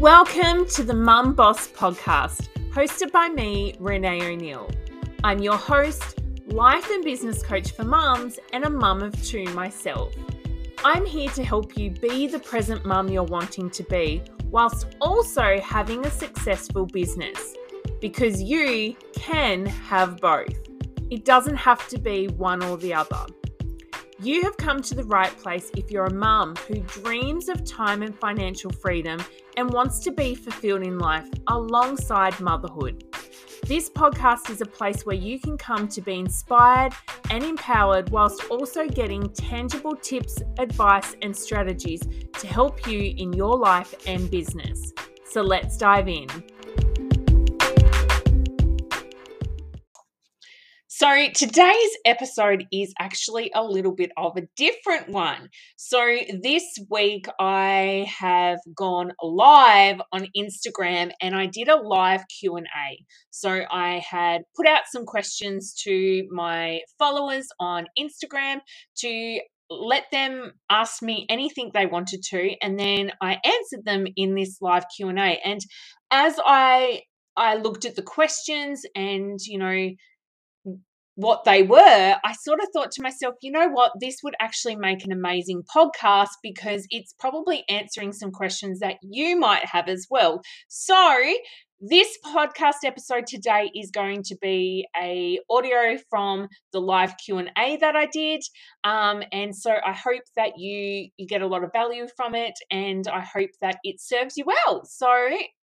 Welcome 0.00 0.64
to 0.68 0.82
the 0.82 0.94
Mum 0.94 1.34
Boss 1.34 1.68
podcast, 1.68 2.48
hosted 2.70 3.12
by 3.12 3.28
me, 3.28 3.74
Renae 3.74 4.32
O'Neill. 4.32 4.70
I'm 5.22 5.40
your 5.40 5.58
host, 5.58 6.22
life 6.46 6.88
and 6.88 7.04
business 7.04 7.42
coach 7.42 7.72
for 7.72 7.84
mums, 7.84 8.38
and 8.54 8.64
a 8.64 8.70
mum 8.70 9.02
of 9.02 9.22
two 9.22 9.44
myself. 9.52 10.14
I'm 10.86 11.04
here 11.04 11.28
to 11.32 11.44
help 11.44 11.76
you 11.76 11.90
be 11.90 12.26
the 12.26 12.38
present 12.38 12.86
mum 12.86 13.08
you're 13.08 13.24
wanting 13.24 13.68
to 13.68 13.82
be, 13.82 14.22
whilst 14.46 14.86
also 15.02 15.60
having 15.60 16.06
a 16.06 16.10
successful 16.10 16.86
business. 16.86 17.54
Because 18.00 18.42
you 18.42 18.96
can 19.12 19.66
have 19.66 20.16
both. 20.16 20.58
It 21.10 21.26
doesn't 21.26 21.56
have 21.56 21.86
to 21.88 21.98
be 21.98 22.28
one 22.28 22.62
or 22.62 22.78
the 22.78 22.94
other. 22.94 23.26
You 24.22 24.42
have 24.42 24.58
come 24.58 24.82
to 24.82 24.94
the 24.94 25.04
right 25.04 25.34
place 25.38 25.70
if 25.78 25.90
you're 25.90 26.04
a 26.04 26.12
mum 26.12 26.54
who 26.68 26.80
dreams 26.80 27.48
of 27.48 27.64
time 27.64 28.02
and 28.02 28.14
financial 28.18 28.70
freedom 28.70 29.18
and 29.56 29.72
wants 29.72 29.98
to 30.00 30.12
be 30.12 30.34
fulfilled 30.34 30.82
in 30.82 30.98
life 30.98 31.26
alongside 31.46 32.38
motherhood. 32.38 33.02
This 33.64 33.88
podcast 33.88 34.50
is 34.50 34.60
a 34.60 34.66
place 34.66 35.06
where 35.06 35.16
you 35.16 35.40
can 35.40 35.56
come 35.56 35.88
to 35.88 36.02
be 36.02 36.18
inspired 36.18 36.92
and 37.30 37.42
empowered 37.42 38.10
whilst 38.10 38.44
also 38.50 38.86
getting 38.86 39.26
tangible 39.30 39.96
tips, 39.96 40.42
advice, 40.58 41.16
and 41.22 41.34
strategies 41.34 42.02
to 42.40 42.46
help 42.46 42.86
you 42.86 43.14
in 43.16 43.32
your 43.32 43.56
life 43.56 43.94
and 44.06 44.30
business. 44.30 44.92
So 45.24 45.40
let's 45.40 45.78
dive 45.78 46.08
in. 46.08 46.28
So, 51.00 51.08
today's 51.34 51.96
episode 52.04 52.66
is 52.70 52.92
actually 52.98 53.50
a 53.54 53.64
little 53.64 53.94
bit 53.94 54.12
of 54.18 54.36
a 54.36 54.42
different 54.54 55.08
one. 55.08 55.48
So, 55.76 56.18
this 56.42 56.62
week 56.90 57.24
I 57.40 58.06
have 58.18 58.58
gone 58.76 59.12
live 59.22 60.02
on 60.12 60.26
Instagram 60.36 61.12
and 61.22 61.34
I 61.34 61.46
did 61.46 61.68
a 61.68 61.76
live 61.76 62.24
Q&A. 62.28 63.04
So, 63.30 63.62
I 63.72 64.04
had 64.06 64.42
put 64.54 64.66
out 64.66 64.82
some 64.92 65.06
questions 65.06 65.72
to 65.84 66.28
my 66.30 66.82
followers 66.98 67.48
on 67.58 67.86
Instagram 67.98 68.60
to 68.98 69.40
let 69.70 70.04
them 70.12 70.52
ask 70.68 71.00
me 71.02 71.24
anything 71.30 71.70
they 71.72 71.86
wanted 71.86 72.22
to 72.24 72.56
and 72.60 72.78
then 72.78 73.10
I 73.22 73.38
answered 73.42 73.86
them 73.86 74.04
in 74.16 74.34
this 74.34 74.58
live 74.60 74.84
Q&A. 74.94 75.40
And 75.46 75.62
as 76.10 76.38
I 76.44 77.04
I 77.36 77.54
looked 77.54 77.86
at 77.86 77.96
the 77.96 78.02
questions 78.02 78.82
and, 78.94 79.38
you 79.46 79.58
know, 79.58 79.88
what 81.20 81.44
they 81.44 81.62
were, 81.62 82.16
I 82.24 82.32
sort 82.32 82.60
of 82.60 82.68
thought 82.72 82.90
to 82.92 83.02
myself, 83.02 83.34
you 83.42 83.52
know 83.52 83.68
what, 83.68 83.92
this 84.00 84.18
would 84.22 84.34
actually 84.40 84.76
make 84.76 85.04
an 85.04 85.12
amazing 85.12 85.62
podcast 85.74 86.30
because 86.42 86.86
it's 86.90 87.14
probably 87.18 87.64
answering 87.68 88.12
some 88.12 88.30
questions 88.30 88.80
that 88.80 88.96
you 89.02 89.38
might 89.38 89.64
have 89.66 89.88
as 89.88 90.06
well. 90.10 90.40
So, 90.68 91.34
this 91.82 92.18
podcast 92.26 92.84
episode 92.84 93.26
today 93.26 93.70
is 93.74 93.90
going 93.90 94.22
to 94.22 94.36
be 94.42 94.86
a 95.02 95.38
audio 95.48 95.96
from 96.10 96.46
the 96.74 96.80
live 96.80 97.14
q&a 97.16 97.76
that 97.78 97.96
i 97.96 98.04
did 98.12 98.42
um, 98.84 99.22
and 99.32 99.56
so 99.56 99.72
i 99.86 99.92
hope 99.92 100.20
that 100.36 100.58
you 100.58 101.08
you 101.16 101.26
get 101.26 101.40
a 101.40 101.46
lot 101.46 101.64
of 101.64 101.72
value 101.72 102.06
from 102.18 102.34
it 102.34 102.52
and 102.70 103.08
i 103.08 103.20
hope 103.20 103.48
that 103.62 103.78
it 103.82 103.98
serves 103.98 104.36
you 104.36 104.44
well. 104.44 104.84
So 104.84 105.08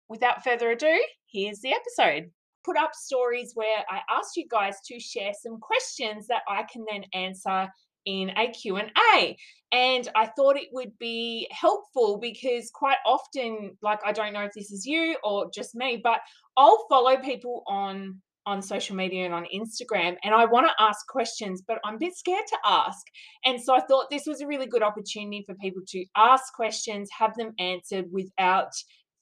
without 0.08 0.42
further 0.42 0.72
ado 0.72 0.98
here's 1.32 1.60
the 1.60 1.74
episode 1.74 2.32
put 2.64 2.76
up 2.76 2.94
stories 2.94 3.52
where 3.54 3.84
I 3.88 4.00
asked 4.10 4.36
you 4.36 4.46
guys 4.50 4.76
to 4.86 5.00
share 5.00 5.32
some 5.40 5.58
questions 5.60 6.26
that 6.28 6.42
I 6.48 6.64
can 6.70 6.84
then 6.90 7.04
answer 7.12 7.68
in 8.06 8.30
a 8.30 8.48
Q&A. 8.50 9.36
And 9.72 10.08
I 10.14 10.26
thought 10.26 10.56
it 10.56 10.68
would 10.72 10.98
be 10.98 11.48
helpful 11.50 12.18
because 12.20 12.70
quite 12.72 12.96
often 13.06 13.76
like 13.82 14.00
I 14.04 14.12
don't 14.12 14.32
know 14.32 14.42
if 14.42 14.52
this 14.54 14.70
is 14.70 14.86
you 14.86 15.16
or 15.22 15.50
just 15.54 15.74
me, 15.74 16.00
but 16.02 16.20
I'll 16.56 16.86
follow 16.88 17.16
people 17.18 17.62
on 17.66 18.20
on 18.46 18.62
social 18.62 18.96
media 18.96 19.26
and 19.26 19.34
on 19.34 19.46
Instagram 19.54 20.16
and 20.24 20.34
I 20.34 20.46
want 20.46 20.66
to 20.66 20.82
ask 20.82 21.06
questions 21.06 21.62
but 21.68 21.78
I'm 21.84 21.96
a 21.96 21.98
bit 21.98 22.16
scared 22.16 22.46
to 22.48 22.56
ask. 22.64 23.06
And 23.44 23.62
so 23.62 23.74
I 23.74 23.80
thought 23.80 24.06
this 24.10 24.24
was 24.26 24.40
a 24.40 24.46
really 24.46 24.66
good 24.66 24.82
opportunity 24.82 25.44
for 25.46 25.54
people 25.56 25.82
to 25.88 26.04
ask 26.16 26.52
questions, 26.54 27.10
have 27.16 27.36
them 27.36 27.52
answered 27.58 28.06
without 28.10 28.72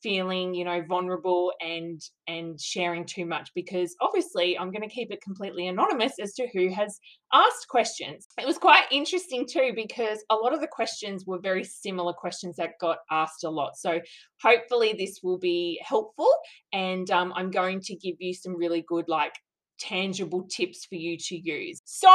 feeling 0.03 0.55
you 0.55 0.65
know 0.65 0.83
vulnerable 0.89 1.53
and 1.61 2.01
and 2.27 2.61
sharing 2.61 3.05
too 3.05 3.27
much 3.27 3.51
because 3.55 3.95
obviously 4.01 4.57
i'm 4.59 4.71
going 4.71 4.87
to 4.87 4.95
keep 4.95 5.11
it 5.11 5.21
completely 5.23 5.67
anonymous 5.67 6.13
as 6.21 6.35
to 6.35 6.47
who 6.53 6.69
has 6.71 6.99
asked 7.33 7.69
questions. 7.69 8.27
It 8.41 8.47
was 8.47 8.59
quite 8.59 8.85
interesting 8.91 9.47
too 9.47 9.73
because 9.75 10.25
a 10.31 10.35
lot 10.35 10.55
of 10.55 10.61
the 10.61 10.67
questions 10.67 11.25
were 11.27 11.39
very 11.39 11.65
similar 11.65 12.13
questions 12.13 12.57
that 12.57 12.79
got 12.81 12.99
asked 13.11 13.45
a 13.45 13.51
lot. 13.51 13.77
So 13.77 14.01
hopefully 14.43 14.95
this 14.97 15.21
will 15.23 15.39
be 15.39 15.81
helpful 15.85 16.31
and 16.73 17.11
um, 17.11 17.33
i'm 17.37 17.51
going 17.51 17.81
to 17.81 17.97
give 17.97 18.17
you 18.19 18.35
some 18.35 18.57
really 18.57 18.85
good 18.89 19.09
like 19.09 19.35
tangible 19.79 20.47
tips 20.51 20.85
for 20.87 20.97
you 20.97 21.17
to 21.17 21.37
use. 21.37 21.81
So 21.85 22.09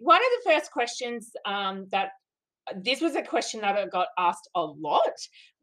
one 0.00 0.20
of 0.20 0.44
the 0.44 0.50
first 0.50 0.70
questions 0.70 1.30
um, 1.46 1.86
that 1.90 2.10
this 2.74 3.00
was 3.00 3.14
a 3.14 3.22
question 3.22 3.60
that 3.60 3.76
I 3.76 3.86
got 3.86 4.08
asked 4.18 4.48
a 4.54 4.62
lot 4.62 5.14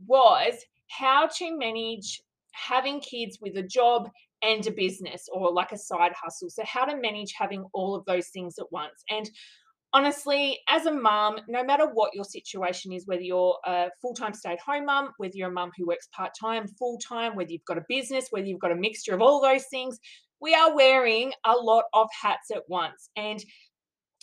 was 0.06 0.54
how 0.90 1.28
to 1.28 1.58
manage 1.58 2.22
having 2.52 3.00
kids 3.00 3.40
with 3.42 3.58
a 3.58 3.64
job 3.64 4.10
and 4.44 4.66
a 4.68 4.72
business 4.72 5.28
or 5.32 5.52
like 5.52 5.72
a 5.72 5.78
side 5.78 6.12
hustle. 6.22 6.50
So, 6.50 6.64
how 6.66 6.86
to 6.86 6.98
manage 6.98 7.34
having 7.38 7.66
all 7.74 7.96
of 7.96 8.06
those 8.06 8.28
things 8.28 8.56
at 8.60 8.72
once. 8.72 9.04
And 9.10 9.30
honestly, 9.94 10.60
as 10.68 10.86
a 10.86 10.92
mum, 10.92 11.38
no 11.48 11.64
matter 11.64 11.88
what 11.88 12.14
your 12.14 12.26
situation 12.26 12.92
is, 12.92 13.08
whether 13.08 13.22
you're 13.22 13.58
a 13.66 13.90
full 14.02 14.14
time 14.14 14.34
stay 14.34 14.54
at 14.54 14.60
home 14.60 14.86
mum, 14.86 15.10
whether 15.18 15.34
you're 15.36 15.50
a 15.50 15.54
mum 15.54 15.72
who 15.78 15.88
works 15.88 16.08
part 16.14 16.32
time, 16.40 16.68
full 16.68 16.98
time, 16.98 17.36
whether 17.36 17.52
you've 17.52 17.66
got 17.66 17.78
a 17.78 17.86
business, 17.88 18.28
whether 18.32 18.46
you've 18.46 18.60
got 18.60 18.72
a 18.72 18.76
mixture 18.76 19.14
of 19.14 19.22
all 19.22 19.42
those 19.42 19.66
things, 19.66 20.00
we 20.42 20.54
are 20.54 20.76
wearing 20.76 21.32
a 21.46 21.54
lot 21.54 21.86
of 21.94 22.08
hats 22.22 22.52
at 22.52 22.64
once. 22.68 23.10
And 23.16 23.44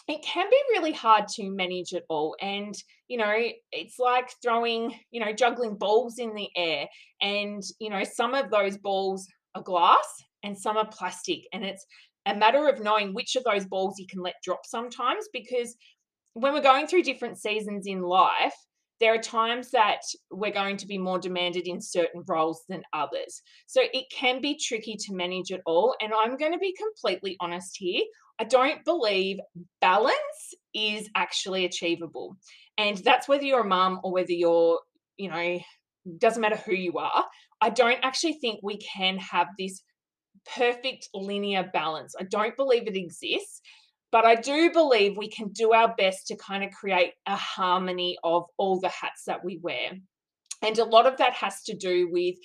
it 0.09 0.23
can 0.23 0.49
be 0.51 0.57
really 0.73 0.93
hard 0.93 1.29
to 1.29 1.51
manage 1.51 1.93
it 1.93 2.05
all. 2.09 2.37
And, 2.41 2.75
you 3.09 3.17
know, 3.17 3.33
it's 3.73 3.99
like 3.99 4.31
throwing, 4.43 4.95
you 5.11 5.21
know, 5.21 5.33
juggling 5.33 5.77
balls 5.77 6.19
in 6.19 6.35
the 6.35 6.49
air. 6.57 6.87
And, 7.21 7.63
you 7.79 7.91
know, 7.91 8.03
some 8.05 8.35
of 8.35 8.51
those 8.51 8.77
balls 8.79 9.27
are 9.55 9.63
glass 9.63 10.07
and 10.43 10.59
some 10.59 10.77
are 10.77 10.89
plastic. 10.89 11.41
And 11.53 11.65
it's 11.65 11.87
a 12.27 12.35
matter 12.35 12.69
of 12.69 12.83
knowing 12.83 13.15
which 13.15 13.37
of 13.37 13.45
those 13.45 13.67
balls 13.67 13.99
you 13.99 14.07
can 14.09 14.23
let 14.23 14.35
drop 14.45 14.61
sometimes 14.65 15.29
because 15.33 15.77
when 16.35 16.53
we're 16.53 16.61
going 16.61 16.87
through 16.87 17.03
different 17.03 17.39
seasons 17.39 17.87
in 17.87 18.03
life, 18.03 18.55
there 19.01 19.15
are 19.15 19.19
times 19.19 19.71
that 19.71 20.01
we're 20.31 20.53
going 20.53 20.77
to 20.77 20.87
be 20.87 20.99
more 20.99 21.19
demanded 21.19 21.67
in 21.67 21.81
certain 21.81 22.23
roles 22.29 22.63
than 22.69 22.83
others. 22.93 23.43
So 23.67 23.81
it 23.93 24.05
can 24.15 24.43
be 24.43 24.59
tricky 24.63 24.97
to 24.99 25.15
manage 25.15 25.51
it 25.51 25.63
all. 25.65 25.95
And 26.03 26.13
I'm 26.13 26.37
going 26.37 26.53
to 26.53 26.59
be 26.59 26.75
completely 26.75 27.37
honest 27.41 27.77
here. 27.79 28.03
I 28.41 28.45
don't 28.45 28.83
believe 28.87 29.39
balance 29.83 30.55
is 30.75 31.11
actually 31.15 31.67
achievable. 31.67 32.37
And 32.79 32.97
that's 32.97 33.29
whether 33.29 33.45
you're 33.45 33.61
a 33.61 33.69
mum 33.69 34.01
or 34.03 34.13
whether 34.13 34.33
you're, 34.33 34.81
you 35.19 35.29
know, 35.29 35.59
doesn't 36.17 36.41
matter 36.41 36.57
who 36.57 36.75
you 36.75 36.97
are. 36.97 37.25
I 37.61 37.69
don't 37.69 37.99
actually 38.03 38.39
think 38.41 38.61
we 38.63 38.79
can 38.79 39.19
have 39.19 39.49
this 39.59 39.83
perfect 40.57 41.11
linear 41.13 41.69
balance. 41.71 42.15
I 42.19 42.25
don't 42.25 42.57
believe 42.57 42.89
it 42.89 42.97
exists. 42.97 43.61
But 44.11 44.25
I 44.25 44.35
do 44.35 44.73
believe 44.73 45.17
we 45.17 45.29
can 45.29 45.49
do 45.53 45.73
our 45.73 45.95
best 45.95 46.27
to 46.29 46.37
kind 46.37 46.65
of 46.65 46.73
create 46.73 47.13
a 47.27 47.37
harmony 47.37 48.17
of 48.25 48.45
all 48.57 48.81
the 48.81 48.89
hats 48.89 49.25
that 49.27 49.45
we 49.45 49.59
wear. 49.63 49.93
And 50.63 50.79
a 50.79 50.85
lot 50.85 51.07
of 51.07 51.19
that 51.19 51.35
has 51.35 51.63
to 51.65 51.77
do 51.77 52.09
with 52.11 52.37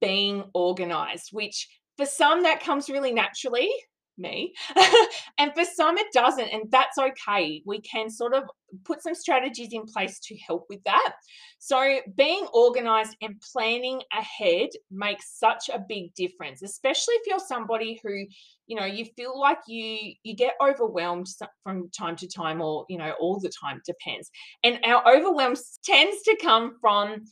being 0.00 0.44
organized, 0.54 1.28
which 1.32 1.68
for 1.96 2.06
some 2.06 2.42
that 2.44 2.62
comes 2.62 2.88
really 2.88 3.12
naturally 3.12 3.70
me. 4.18 4.54
and 5.38 5.52
for 5.54 5.64
some, 5.64 5.98
it 5.98 6.06
doesn't. 6.12 6.48
And 6.48 6.70
that's 6.70 6.98
okay. 6.98 7.62
We 7.64 7.80
can 7.80 8.10
sort 8.10 8.34
of 8.34 8.44
put 8.84 9.02
some 9.02 9.14
strategies 9.14 9.72
in 9.72 9.84
place 9.84 10.18
to 10.20 10.36
help 10.36 10.66
with 10.68 10.82
that. 10.84 11.12
So, 11.58 12.00
being 12.16 12.46
organized 12.52 13.16
and 13.22 13.40
planning 13.52 14.02
ahead 14.12 14.70
makes 14.90 15.38
such 15.38 15.70
a 15.72 15.82
big 15.88 16.14
difference, 16.14 16.62
especially 16.62 17.14
if 17.14 17.26
you're 17.26 17.38
somebody 17.38 18.00
who, 18.02 18.26
you 18.66 18.76
know, 18.78 18.86
you 18.86 19.06
feel 19.16 19.38
like 19.38 19.58
you 19.66 20.14
you 20.22 20.34
get 20.34 20.54
overwhelmed 20.62 21.26
from 21.62 21.90
time 21.90 22.16
to 22.16 22.28
time 22.28 22.60
or, 22.60 22.84
you 22.88 22.98
know, 22.98 23.14
all 23.20 23.40
the 23.40 23.52
time 23.60 23.80
depends. 23.86 24.30
And 24.62 24.78
our 24.84 25.16
overwhelm 25.16 25.54
tends 25.84 26.22
to 26.22 26.36
come 26.42 26.76
from 26.80 27.24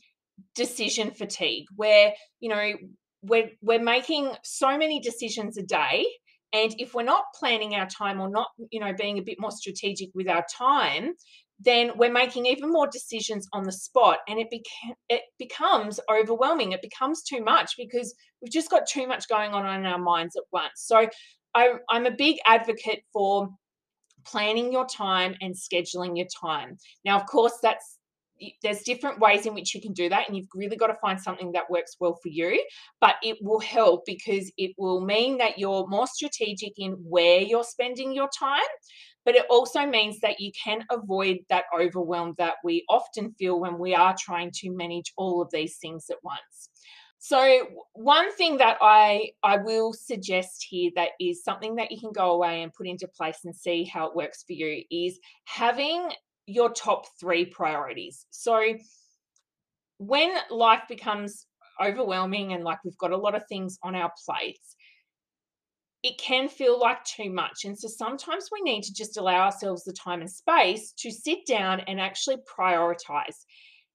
decision 0.55 1.11
fatigue 1.11 1.65
where, 1.75 2.13
you 2.39 2.49
know, 2.49 2.73
we're, 3.21 3.51
we're 3.61 3.79
making 3.79 4.33
so 4.43 4.77
many 4.77 4.99
decisions 4.99 5.57
a 5.57 5.63
day 5.63 6.05
and 6.53 6.75
if 6.77 6.93
we're 6.93 7.03
not 7.03 7.25
planning 7.37 7.75
our 7.75 7.87
time 7.87 8.21
or 8.21 8.29
not, 8.29 8.49
you 8.71 8.79
know, 8.79 8.93
being 8.93 9.17
a 9.17 9.23
bit 9.23 9.39
more 9.39 9.51
strategic 9.51 10.09
with 10.13 10.29
our 10.29 10.45
time, 10.55 11.13
then 11.59 11.91
we're 11.95 12.11
making 12.11 12.45
even 12.45 12.71
more 12.71 12.87
decisions 12.87 13.47
on 13.53 13.63
the 13.63 13.71
spot 13.71 14.19
and 14.27 14.39
it, 14.39 14.47
beca- 14.53 14.95
it 15.09 15.21
becomes 15.39 15.99
overwhelming. 16.11 16.71
It 16.71 16.81
becomes 16.81 17.23
too 17.23 17.43
much 17.43 17.73
because 17.77 18.13
we've 18.41 18.51
just 18.51 18.69
got 18.69 18.87
too 18.87 19.07
much 19.07 19.27
going 19.27 19.51
on 19.53 19.65
in 19.79 19.85
our 19.85 19.97
minds 19.97 20.35
at 20.35 20.43
once. 20.51 20.73
So 20.75 21.07
I, 21.55 21.73
I'm 21.89 22.05
a 22.05 22.11
big 22.11 22.37
advocate 22.45 23.03
for 23.11 23.49
planning 24.25 24.71
your 24.71 24.85
time 24.85 25.35
and 25.41 25.55
scheduling 25.55 26.17
your 26.17 26.27
time. 26.41 26.77
Now, 27.03 27.17
of 27.17 27.25
course, 27.25 27.57
that's 27.61 27.97
there's 28.61 28.81
different 28.81 29.19
ways 29.19 29.45
in 29.45 29.53
which 29.53 29.73
you 29.73 29.81
can 29.81 29.93
do 29.93 30.09
that 30.09 30.27
and 30.27 30.35
you've 30.35 30.47
really 30.53 30.75
got 30.75 30.87
to 30.87 30.95
find 30.95 31.19
something 31.19 31.51
that 31.51 31.69
works 31.69 31.95
well 31.99 32.17
for 32.21 32.29
you 32.29 32.61
but 32.99 33.15
it 33.23 33.37
will 33.41 33.59
help 33.59 34.03
because 34.05 34.51
it 34.57 34.71
will 34.77 35.01
mean 35.01 35.37
that 35.37 35.57
you're 35.57 35.87
more 35.87 36.07
strategic 36.07 36.73
in 36.77 36.91
where 37.07 37.39
you're 37.39 37.63
spending 37.63 38.13
your 38.13 38.29
time 38.37 38.59
but 39.25 39.35
it 39.35 39.45
also 39.49 39.85
means 39.85 40.19
that 40.19 40.39
you 40.39 40.51
can 40.51 40.83
avoid 40.91 41.39
that 41.49 41.65
overwhelm 41.77 42.35
that 42.37 42.55
we 42.63 42.85
often 42.89 43.33
feel 43.37 43.59
when 43.59 43.77
we 43.77 43.95
are 43.95 44.15
trying 44.19 44.51
to 44.55 44.71
manage 44.71 45.13
all 45.17 45.41
of 45.41 45.49
these 45.51 45.77
things 45.77 46.07
at 46.09 46.17
once. 46.23 46.69
So 47.19 47.67
one 47.93 48.35
thing 48.35 48.57
that 48.57 48.77
I 48.81 49.31
I 49.43 49.55
will 49.57 49.93
suggest 49.93 50.65
here 50.69 50.91
that 50.95 51.11
is 51.21 51.41
something 51.41 51.75
that 51.75 51.89
you 51.89 51.97
can 51.97 52.11
go 52.11 52.31
away 52.31 52.63
and 52.63 52.73
put 52.73 52.85
into 52.85 53.07
place 53.07 53.39
and 53.45 53.55
see 53.55 53.85
how 53.85 54.07
it 54.07 54.15
works 54.15 54.43
for 54.45 54.51
you 54.51 54.83
is 54.91 55.19
having 55.45 56.09
your 56.45 56.69
top 56.71 57.05
3 57.19 57.45
priorities. 57.45 58.25
So 58.29 58.75
when 59.97 60.35
life 60.49 60.83
becomes 60.89 61.45
overwhelming 61.83 62.53
and 62.53 62.63
like 62.63 62.79
we've 62.83 62.97
got 62.97 63.11
a 63.11 63.17
lot 63.17 63.35
of 63.35 63.43
things 63.47 63.77
on 63.83 63.95
our 63.95 64.11
plates, 64.25 64.75
it 66.03 66.17
can 66.17 66.49
feel 66.49 66.79
like 66.79 67.03
too 67.05 67.31
much. 67.31 67.63
And 67.63 67.77
so 67.77 67.87
sometimes 67.87 68.49
we 68.51 68.61
need 68.61 68.83
to 68.83 68.93
just 68.93 69.17
allow 69.17 69.45
ourselves 69.45 69.83
the 69.83 69.93
time 69.93 70.19
and 70.19 70.29
space 70.29 70.91
to 70.97 71.09
sit 71.09 71.45
down 71.47 71.79
and 71.81 71.99
actually 71.99 72.37
prioritize. 72.59 73.45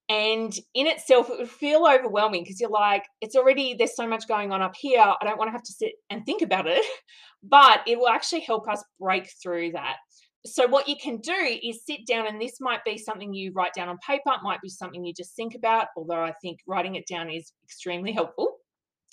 And 0.09 0.59
in 0.73 0.87
itself, 0.87 1.29
it 1.29 1.39
would 1.39 1.51
feel 1.51 1.87
overwhelming 1.87 2.43
because 2.43 2.59
you're 2.61 2.71
like, 2.71 3.05
it's 3.21 3.37
already, 3.37 3.75
there's 3.75 3.95
so 3.95 4.09
much 4.09 4.27
going 4.27 4.53
on 4.53 4.63
up 4.63 4.75
here. 4.75 5.01
I 5.01 5.23
don't 5.23 5.37
want 5.37 5.49
to 5.49 5.53
have 5.53 5.63
to 5.65 5.73
sit 5.73 5.93
and 6.09 6.25
think 6.25 6.43
about 6.43 6.67
it. 6.67 6.85
But 7.41 7.83
it 7.87 7.97
will 7.97 8.09
actually 8.09 8.41
help 8.41 8.69
us 8.69 8.83
break 8.99 9.31
through 9.41 9.71
that. 9.71 9.99
So, 10.47 10.67
what 10.69 10.89
you 10.89 10.97
can 10.97 11.19
do 11.19 11.59
is 11.63 11.85
sit 11.85 12.07
down, 12.07 12.27
and 12.27 12.41
this 12.41 12.61
might 12.61 12.85
be 12.85 12.97
something 12.97 13.35
you 13.35 13.53
write 13.53 13.75
down 13.75 13.89
on 13.89 13.99
paper, 14.07 14.31
it 14.31 14.43
might 14.43 14.61
be 14.61 14.69
something 14.69 15.05
you 15.05 15.13
just 15.13 15.35
think 15.35 15.55
about, 15.55 15.89
although 15.97 16.23
I 16.23 16.33
think 16.41 16.61
writing 16.67 16.95
it 16.95 17.07
down 17.07 17.31
is 17.31 17.53
extremely 17.65 18.13
helpful. 18.21 18.55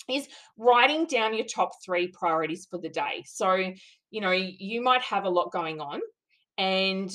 Is 0.08 0.28
writing 0.56 1.06
down 1.06 1.34
your 1.34 1.46
top 1.46 1.70
three 1.84 2.08
priorities 2.08 2.68
for 2.70 2.78
the 2.78 2.88
day. 2.88 3.24
So, 3.26 3.72
you 4.10 4.20
know, 4.20 4.30
you 4.30 4.80
might 4.80 5.02
have 5.02 5.24
a 5.24 5.30
lot 5.30 5.50
going 5.50 5.80
on, 5.80 6.00
and 6.58 7.10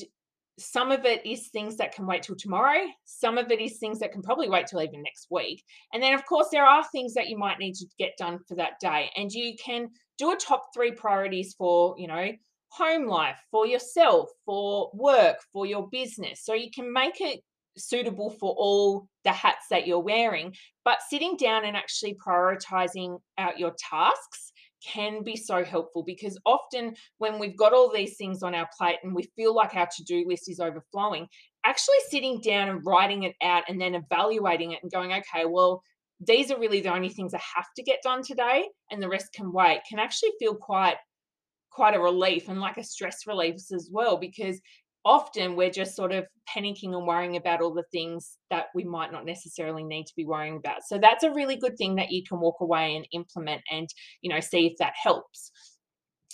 some 0.59 0.91
of 0.91 1.05
it 1.05 1.25
is 1.25 1.47
things 1.47 1.77
that 1.77 1.93
can 1.93 2.05
wait 2.05 2.23
till 2.23 2.35
tomorrow. 2.35 2.85
Some 3.05 3.37
of 3.37 3.51
it 3.51 3.59
is 3.59 3.77
things 3.77 3.99
that 3.99 4.11
can 4.11 4.21
probably 4.21 4.49
wait 4.49 4.67
till 4.67 4.81
even 4.81 5.01
next 5.01 5.27
week. 5.31 5.63
And 5.93 6.03
then, 6.03 6.13
of 6.13 6.25
course, 6.25 6.47
there 6.51 6.65
are 6.65 6.83
things 6.91 7.13
that 7.13 7.29
you 7.29 7.37
might 7.37 7.59
need 7.59 7.75
to 7.75 7.85
get 7.97 8.11
done 8.17 8.39
for 8.47 8.55
that 8.55 8.73
day. 8.79 9.09
And 9.15 9.31
you 9.31 9.55
can 9.63 9.89
do 10.17 10.31
a 10.31 10.35
top 10.35 10.67
three 10.73 10.91
priorities 10.91 11.55
for, 11.57 11.95
you 11.97 12.07
know, 12.07 12.31
home 12.71 13.06
life, 13.06 13.38
for 13.51 13.68
yourself, 13.68 14.29
for 14.45 14.89
work, 14.94 15.38
for 15.51 15.65
your 15.65 15.89
business. 15.89 16.44
So 16.44 16.53
you 16.53 16.69
can 16.73 16.91
make 16.91 17.19
it 17.19 17.41
suitable 17.77 18.29
for 18.29 18.53
all 18.57 19.07
the 19.23 19.31
hats 19.31 19.65
that 19.69 19.88
you're 19.88 20.00
wearing. 20.00 20.56
But 20.83 21.00
sitting 21.09 21.38
down 21.38 21.65
and 21.65 21.75
actually 21.75 22.18
prioritizing 22.25 23.19
out 23.38 23.59
your 23.59 23.73
tasks 23.77 24.51
can 24.85 25.23
be 25.23 25.35
so 25.35 25.63
helpful 25.63 26.03
because 26.03 26.39
often 26.45 26.95
when 27.19 27.39
we've 27.39 27.57
got 27.57 27.73
all 27.73 27.91
these 27.91 28.18
things 28.18 28.41
on 28.41 28.56
our 28.56 28.68
plate 28.77 28.97
and 29.03 29.13
we 29.13 29.29
feel 29.35 29.53
like 29.53 29.75
our 29.75 29.88
to 29.95 30.03
do 30.03 30.25
list 30.27 30.50
is 30.50 30.59
overflowing, 30.59 31.27
actually 31.65 31.97
sitting 32.09 32.41
down 32.41 32.69
and 32.69 32.85
writing 32.85 33.23
it 33.23 33.35
out 33.44 33.63
and 33.68 33.79
then 33.79 33.95
evaluating 33.95 34.71
it 34.71 34.79
and 34.81 34.91
going, 34.91 35.13
okay, 35.13 35.45
well, 35.45 35.83
these 36.19 36.51
are 36.51 36.59
really 36.59 36.81
the 36.81 36.94
only 36.94 37.09
things 37.09 37.33
I 37.33 37.41
have 37.56 37.68
to 37.75 37.83
get 37.83 38.00
done 38.03 38.23
today 38.23 38.65
and 38.89 39.01
the 39.01 39.09
rest 39.09 39.33
can 39.33 39.51
wait 39.51 39.81
can 39.89 40.00
actually 40.00 40.31
feel 40.39 40.56
quite 40.56 40.95
quite 41.71 41.95
a 41.95 42.00
relief 42.00 42.50
and 42.50 42.59
like 42.59 42.77
a 42.77 42.83
stress 42.83 43.25
relief 43.25 43.56
as 43.73 43.89
well 43.91 44.18
because 44.18 44.59
often 45.03 45.56
we're 45.56 45.71
just 45.71 45.95
sort 45.95 46.12
of 46.12 46.25
panicking 46.47 46.95
and 46.95 47.07
worrying 47.07 47.38
about 47.38 47.62
all 47.62 47.73
the 47.73 47.83
things 47.91 48.38
that 48.50 48.65
we 48.75 48.83
might 48.83 49.12
not 49.12 49.25
necessarily 49.25 49.83
need 49.83 50.06
to 50.06 50.13
be 50.15 50.25
worrying 50.25 50.57
about. 50.57 50.83
So 50.85 51.00
that's 51.00 51.23
a 51.23 51.31
really 51.31 51.56
good 51.56 51.77
thing 51.77 51.95
that 51.95 52.12
you 52.12 52.23
can 52.23 52.39
walk 52.39 52.57
away 52.62 52.95
and 52.95 53.07
implement 53.13 53.62
and, 53.71 53.88
you 54.21 54.31
know, 54.31 54.39
see 54.39 54.68
if 54.68 54.73
that 54.77 54.94
helps. 55.01 55.51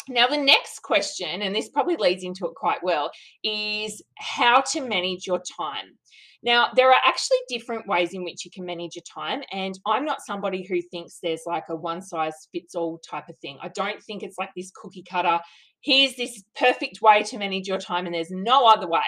Now, 0.09 0.27
the 0.27 0.37
next 0.37 0.81
question, 0.83 1.41
and 1.41 1.55
this 1.55 1.69
probably 1.69 1.97
leads 1.97 2.23
into 2.23 2.45
it 2.45 2.55
quite 2.55 2.81
well, 2.81 3.11
is 3.43 4.01
how 4.17 4.61
to 4.61 4.81
manage 4.81 5.27
your 5.27 5.41
time. 5.59 5.97
Now, 6.43 6.69
there 6.75 6.91
are 6.91 7.01
actually 7.05 7.39
different 7.49 7.87
ways 7.87 8.13
in 8.13 8.23
which 8.23 8.45
you 8.45 8.51
can 8.51 8.65
manage 8.65 8.95
your 8.95 9.03
time. 9.03 9.41
And 9.51 9.77
I'm 9.85 10.05
not 10.05 10.25
somebody 10.25 10.65
who 10.67 10.81
thinks 10.81 11.19
there's 11.21 11.43
like 11.45 11.65
a 11.69 11.75
one 11.75 12.01
size 12.01 12.47
fits 12.51 12.75
all 12.75 12.99
type 12.99 13.27
of 13.29 13.37
thing. 13.39 13.57
I 13.61 13.69
don't 13.69 14.01
think 14.03 14.23
it's 14.23 14.37
like 14.37 14.51
this 14.55 14.71
cookie 14.75 15.03
cutter 15.03 15.39
here's 15.81 16.15
this 16.15 16.43
perfect 16.55 17.01
way 17.01 17.23
to 17.23 17.37
manage 17.37 17.67
your 17.67 17.77
time 17.77 18.05
and 18.05 18.15
there's 18.15 18.31
no 18.31 18.67
other 18.67 18.87
way. 18.87 18.99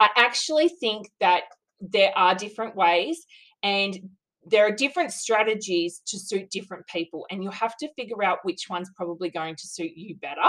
I 0.00 0.08
actually 0.16 0.68
think 0.68 1.10
that 1.20 1.42
there 1.80 2.16
are 2.16 2.34
different 2.34 2.74
ways 2.74 3.24
and 3.62 3.96
there 4.46 4.66
are 4.66 4.72
different 4.72 5.10
strategies 5.10 6.02
to 6.06 6.18
suit 6.18 6.50
different 6.50 6.86
people 6.86 7.26
and 7.30 7.42
you'll 7.42 7.52
have 7.52 7.76
to 7.78 7.88
figure 7.94 8.22
out 8.22 8.38
which 8.42 8.66
one's 8.68 8.90
probably 8.96 9.30
going 9.30 9.56
to 9.56 9.66
suit 9.66 9.92
you 9.96 10.16
better 10.16 10.42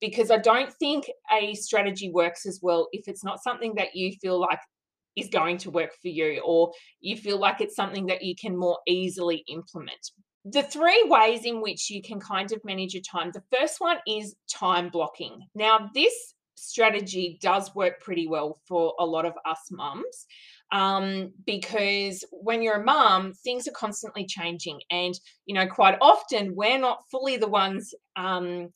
because 0.00 0.32
i 0.32 0.36
don't 0.36 0.72
think 0.74 1.08
a 1.32 1.54
strategy 1.54 2.10
works 2.10 2.44
as 2.44 2.58
well 2.60 2.88
if 2.90 3.06
it's 3.06 3.22
not 3.22 3.40
something 3.40 3.72
that 3.76 3.94
you 3.94 4.12
feel 4.20 4.40
like 4.40 4.58
is 5.16 5.28
going 5.28 5.58
to 5.58 5.70
work 5.70 5.92
for 6.00 6.08
you 6.08 6.40
or 6.44 6.72
you 7.00 7.16
feel 7.16 7.38
like 7.38 7.60
it's 7.60 7.76
something 7.76 8.06
that 8.06 8.22
you 8.22 8.34
can 8.34 8.56
more 8.56 8.78
easily 8.86 9.44
implement 9.48 10.10
the 10.44 10.62
three 10.62 11.04
ways 11.08 11.44
in 11.44 11.60
which 11.60 11.90
you 11.90 12.00
can 12.00 12.20
kind 12.20 12.52
of 12.52 12.64
manage 12.64 12.94
your 12.94 13.02
time 13.02 13.32
the 13.32 13.42
first 13.56 13.80
one 13.80 13.96
is 14.06 14.36
time 14.48 14.88
blocking. 14.88 15.40
Now, 15.54 15.90
this 15.92 16.34
strategy 16.54 17.38
does 17.42 17.74
work 17.74 18.00
pretty 18.00 18.26
well 18.26 18.58
for 18.66 18.94
a 18.98 19.04
lot 19.04 19.24
of 19.24 19.34
us 19.44 19.60
mums 19.70 20.26
um, 20.72 21.32
because 21.44 22.24
when 22.32 22.62
you're 22.62 22.80
a 22.80 22.84
mum, 22.84 23.32
things 23.44 23.68
are 23.68 23.72
constantly 23.72 24.26
changing. 24.26 24.80
And, 24.90 25.14
you 25.46 25.54
know, 25.54 25.66
quite 25.66 25.98
often 26.00 26.54
we're 26.54 26.78
not 26.78 27.02
fully 27.10 27.36
the 27.36 27.48
ones. 27.48 27.94
Um, 28.16 28.70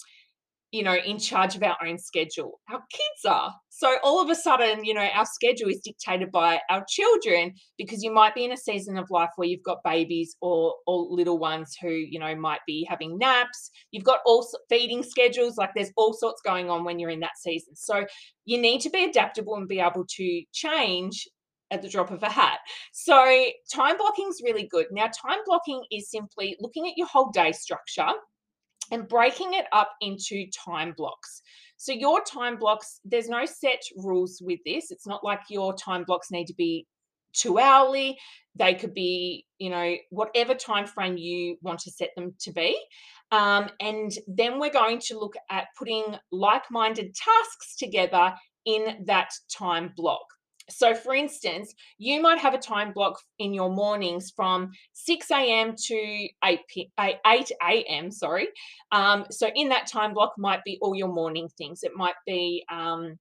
you 0.72 0.84
know, 0.84 0.94
in 0.94 1.18
charge 1.18 1.56
of 1.56 1.62
our 1.62 1.76
own 1.84 1.98
schedule. 1.98 2.60
Our 2.70 2.80
kids 2.90 3.24
are. 3.28 3.52
So 3.70 3.96
all 4.04 4.22
of 4.22 4.30
a 4.30 4.34
sudden, 4.34 4.84
you 4.84 4.94
know, 4.94 5.06
our 5.14 5.26
schedule 5.26 5.68
is 5.68 5.80
dictated 5.80 6.30
by 6.30 6.60
our 6.70 6.84
children 6.88 7.54
because 7.76 8.02
you 8.02 8.12
might 8.12 8.34
be 8.34 8.44
in 8.44 8.52
a 8.52 8.56
season 8.56 8.96
of 8.96 9.10
life 9.10 9.30
where 9.36 9.48
you've 9.48 9.64
got 9.64 9.82
babies 9.84 10.36
or, 10.40 10.74
or 10.86 11.06
little 11.10 11.38
ones 11.38 11.76
who, 11.80 11.90
you 11.90 12.18
know, 12.18 12.36
might 12.36 12.60
be 12.66 12.86
having 12.88 13.18
naps. 13.18 13.70
You've 13.90 14.04
got 14.04 14.20
all 14.24 14.46
feeding 14.68 15.02
schedules, 15.02 15.56
like 15.56 15.70
there's 15.74 15.92
all 15.96 16.12
sorts 16.12 16.40
going 16.44 16.70
on 16.70 16.84
when 16.84 16.98
you're 16.98 17.10
in 17.10 17.20
that 17.20 17.38
season. 17.38 17.74
So 17.74 18.04
you 18.44 18.58
need 18.58 18.80
to 18.82 18.90
be 18.90 19.04
adaptable 19.04 19.56
and 19.56 19.66
be 19.66 19.80
able 19.80 20.04
to 20.08 20.42
change 20.52 21.26
at 21.72 21.82
the 21.82 21.88
drop 21.88 22.10
of 22.10 22.22
a 22.22 22.30
hat. 22.30 22.58
So 22.92 23.46
time 23.72 23.96
blocking 23.96 24.28
is 24.28 24.42
really 24.44 24.68
good. 24.70 24.86
Now, 24.90 25.06
time 25.06 25.38
blocking 25.46 25.82
is 25.90 26.10
simply 26.10 26.56
looking 26.60 26.86
at 26.86 26.96
your 26.96 27.06
whole 27.06 27.30
day 27.30 27.52
structure 27.52 28.08
and 28.90 29.08
breaking 29.08 29.54
it 29.54 29.66
up 29.72 29.90
into 30.00 30.46
time 30.66 30.94
blocks. 30.96 31.42
So, 31.76 31.92
your 31.92 32.22
time 32.22 32.58
blocks, 32.58 33.00
there's 33.04 33.28
no 33.28 33.46
set 33.46 33.80
rules 33.96 34.40
with 34.44 34.60
this. 34.66 34.90
It's 34.90 35.06
not 35.06 35.24
like 35.24 35.40
your 35.48 35.74
time 35.74 36.04
blocks 36.04 36.30
need 36.30 36.46
to 36.46 36.54
be 36.54 36.86
two 37.32 37.58
hourly 37.58 38.18
they 38.56 38.74
could 38.74 38.94
be 38.94 39.46
you 39.58 39.70
know 39.70 39.94
whatever 40.10 40.54
time 40.54 40.86
frame 40.86 41.16
you 41.16 41.56
want 41.62 41.78
to 41.78 41.90
set 41.90 42.10
them 42.16 42.34
to 42.40 42.52
be 42.52 42.76
um, 43.32 43.68
and 43.78 44.10
then 44.26 44.58
we're 44.58 44.72
going 44.72 44.98
to 44.98 45.16
look 45.16 45.34
at 45.50 45.66
putting 45.78 46.04
like-minded 46.32 47.14
tasks 47.14 47.76
together 47.76 48.34
in 48.64 49.04
that 49.06 49.30
time 49.56 49.92
block 49.96 50.24
so, 50.70 50.94
for 50.94 51.14
instance, 51.14 51.74
you 51.98 52.22
might 52.22 52.38
have 52.38 52.54
a 52.54 52.58
time 52.58 52.92
block 52.92 53.18
in 53.38 53.52
your 53.52 53.70
mornings 53.70 54.32
from 54.34 54.70
6 54.92 55.30
a.m. 55.30 55.74
to 55.76 56.28
8 56.44 56.60
a.m. 57.26 58.10
Sorry. 58.10 58.48
Um, 58.92 59.24
so, 59.30 59.48
in 59.54 59.68
that 59.70 59.86
time 59.86 60.14
block 60.14 60.32
might 60.38 60.64
be 60.64 60.78
all 60.80 60.94
your 60.94 61.12
morning 61.12 61.48
things. 61.58 61.82
It 61.82 61.92
might 61.94 62.14
be 62.26 62.64
um, 62.70 63.18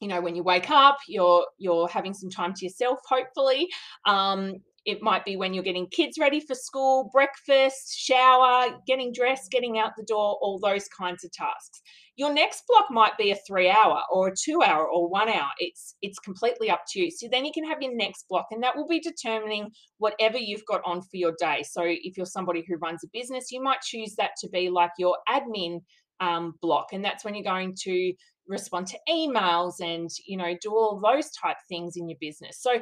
you 0.00 0.08
know 0.08 0.20
when 0.20 0.36
you 0.36 0.42
wake 0.42 0.70
up 0.70 0.96
you're 1.08 1.44
you're 1.58 1.88
having 1.88 2.14
some 2.14 2.30
time 2.30 2.54
to 2.54 2.64
yourself 2.64 3.00
hopefully 3.08 3.68
um, 4.06 4.54
it 4.88 5.02
might 5.02 5.24
be 5.24 5.36
when 5.36 5.52
you're 5.54 5.62
getting 5.62 5.86
kids 5.88 6.18
ready 6.18 6.40
for 6.40 6.54
school 6.54 7.10
breakfast 7.12 7.96
shower 7.96 8.80
getting 8.86 9.12
dressed 9.12 9.50
getting 9.50 9.78
out 9.78 9.92
the 9.96 10.04
door 10.04 10.38
all 10.40 10.58
those 10.58 10.88
kinds 10.88 11.24
of 11.24 11.30
tasks 11.32 11.80
your 12.18 12.34
next 12.34 12.64
block 12.66 12.86
might 12.90 13.16
be 13.16 13.30
a 13.30 13.36
three 13.46 13.70
hour 13.70 14.02
or 14.10 14.28
a 14.28 14.34
two 14.36 14.60
hour 14.60 14.84
or 14.84 15.08
one 15.08 15.28
hour. 15.28 15.50
It's 15.60 15.94
it's 16.02 16.18
completely 16.18 16.68
up 16.68 16.80
to 16.88 17.00
you. 17.00 17.12
So 17.12 17.28
then 17.30 17.44
you 17.44 17.52
can 17.54 17.64
have 17.64 17.80
your 17.80 17.94
next 17.94 18.26
block, 18.28 18.46
and 18.50 18.60
that 18.64 18.76
will 18.76 18.88
be 18.88 18.98
determining 18.98 19.70
whatever 19.98 20.36
you've 20.36 20.66
got 20.66 20.82
on 20.84 21.00
for 21.00 21.14
your 21.14 21.32
day. 21.38 21.62
So 21.62 21.82
if 21.84 22.16
you're 22.16 22.26
somebody 22.26 22.64
who 22.66 22.76
runs 22.78 23.04
a 23.04 23.08
business, 23.12 23.52
you 23.52 23.62
might 23.62 23.82
choose 23.82 24.16
that 24.16 24.32
to 24.40 24.48
be 24.48 24.68
like 24.68 24.90
your 24.98 25.16
admin 25.28 25.78
um, 26.18 26.54
block, 26.60 26.86
and 26.92 27.04
that's 27.04 27.24
when 27.24 27.36
you're 27.36 27.44
going 27.44 27.76
to 27.84 28.12
respond 28.48 28.88
to 28.88 28.98
emails 29.08 29.74
and 29.80 30.10
you 30.26 30.36
know 30.36 30.56
do 30.60 30.72
all 30.72 31.00
those 31.00 31.30
type 31.40 31.58
things 31.68 31.92
in 31.94 32.08
your 32.08 32.18
business. 32.20 32.60
So 32.60 32.80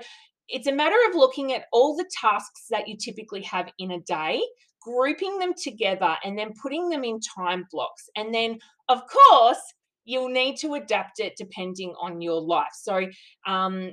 it's 0.49 0.67
a 0.67 0.73
matter 0.73 0.97
of 1.09 1.17
looking 1.17 1.53
at 1.53 1.65
all 1.73 1.97
the 1.97 2.09
tasks 2.21 2.67
that 2.71 2.89
you 2.89 2.97
typically 2.97 3.43
have 3.43 3.71
in 3.79 3.93
a 3.93 4.01
day 4.01 4.41
grouping 4.87 5.39
them 5.39 5.53
together 5.61 6.17
and 6.25 6.39
then 6.39 6.53
putting 6.63 6.89
them 6.89 7.03
in 7.03 7.19
time 7.21 7.67
blocks. 7.73 8.09
And 8.17 8.33
then, 8.33 8.59
of 8.89 9.03
course, 9.09 9.59
you'll 10.05 10.29
need 10.29 10.57
to 10.59 10.75
adapt 10.75 11.19
it 11.19 11.35
depending 11.37 11.93
on 12.01 12.21
your 12.21 12.41
life. 12.41 12.73
So, 12.75 13.07
um, 13.47 13.93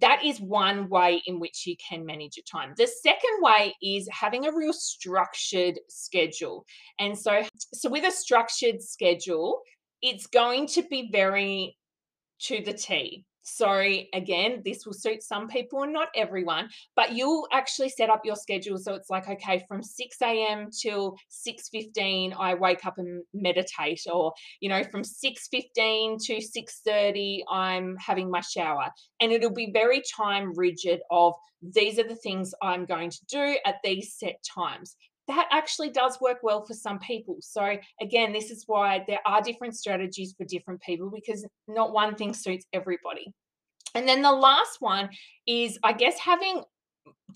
that 0.00 0.24
is 0.24 0.40
one 0.40 0.88
way 0.88 1.20
in 1.26 1.40
which 1.40 1.66
you 1.66 1.74
can 1.76 2.06
manage 2.06 2.36
your 2.36 2.44
time. 2.50 2.74
The 2.76 2.86
second 2.86 3.40
way 3.40 3.74
is 3.82 4.08
having 4.10 4.46
a 4.46 4.54
real 4.54 4.72
structured 4.72 5.78
schedule. 5.88 6.64
And 6.98 7.18
so 7.18 7.42
so 7.74 7.90
with 7.90 8.04
a 8.04 8.10
structured 8.10 8.80
schedule, 8.80 9.60
it's 10.00 10.26
going 10.26 10.68
to 10.68 10.82
be 10.84 11.10
very 11.12 11.76
to 12.42 12.62
the 12.64 12.72
T. 12.72 13.24
So 13.44 13.70
again, 14.14 14.62
this 14.64 14.84
will 14.84 14.94
suit 14.94 15.22
some 15.22 15.48
people 15.48 15.82
and 15.82 15.92
not 15.92 16.08
everyone, 16.16 16.70
but 16.96 17.12
you'll 17.12 17.46
actually 17.52 17.90
set 17.90 18.10
up 18.10 18.22
your 18.24 18.36
schedule 18.36 18.78
so 18.78 18.94
it's 18.94 19.10
like, 19.10 19.28
okay, 19.28 19.64
from 19.68 19.82
6 19.82 20.16
a.m. 20.22 20.70
till 20.70 21.16
6:15, 21.28 22.34
I 22.38 22.54
wake 22.54 22.84
up 22.86 22.94
and 22.96 23.22
meditate, 23.34 24.00
or 24.10 24.32
you 24.60 24.68
know, 24.68 24.82
from 24.84 25.02
6:15 25.02 26.18
to 26.24 26.40
6:30, 26.40 27.42
I'm 27.50 27.96
having 27.98 28.30
my 28.30 28.40
shower. 28.40 28.88
And 29.20 29.30
it'll 29.30 29.52
be 29.52 29.70
very 29.72 30.02
time 30.16 30.52
rigid 30.56 31.00
of 31.10 31.34
these 31.62 31.98
are 31.98 32.08
the 32.08 32.16
things 32.16 32.52
I'm 32.62 32.86
going 32.86 33.10
to 33.10 33.24
do 33.28 33.58
at 33.66 33.76
these 33.84 34.14
set 34.18 34.36
times 34.54 34.96
that 35.28 35.48
actually 35.50 35.90
does 35.90 36.20
work 36.20 36.38
well 36.42 36.64
for 36.64 36.74
some 36.74 36.98
people. 36.98 37.36
So, 37.40 37.76
again, 38.00 38.32
this 38.32 38.50
is 38.50 38.64
why 38.66 39.04
there 39.06 39.20
are 39.26 39.40
different 39.40 39.76
strategies 39.76 40.34
for 40.36 40.44
different 40.44 40.82
people 40.82 41.10
because 41.10 41.46
not 41.66 41.92
one 41.92 42.14
thing 42.14 42.34
suits 42.34 42.66
everybody. 42.72 43.32
And 43.94 44.08
then 44.08 44.22
the 44.22 44.32
last 44.32 44.78
one 44.80 45.10
is, 45.46 45.78
I 45.82 45.92
guess, 45.92 46.18
having 46.18 46.62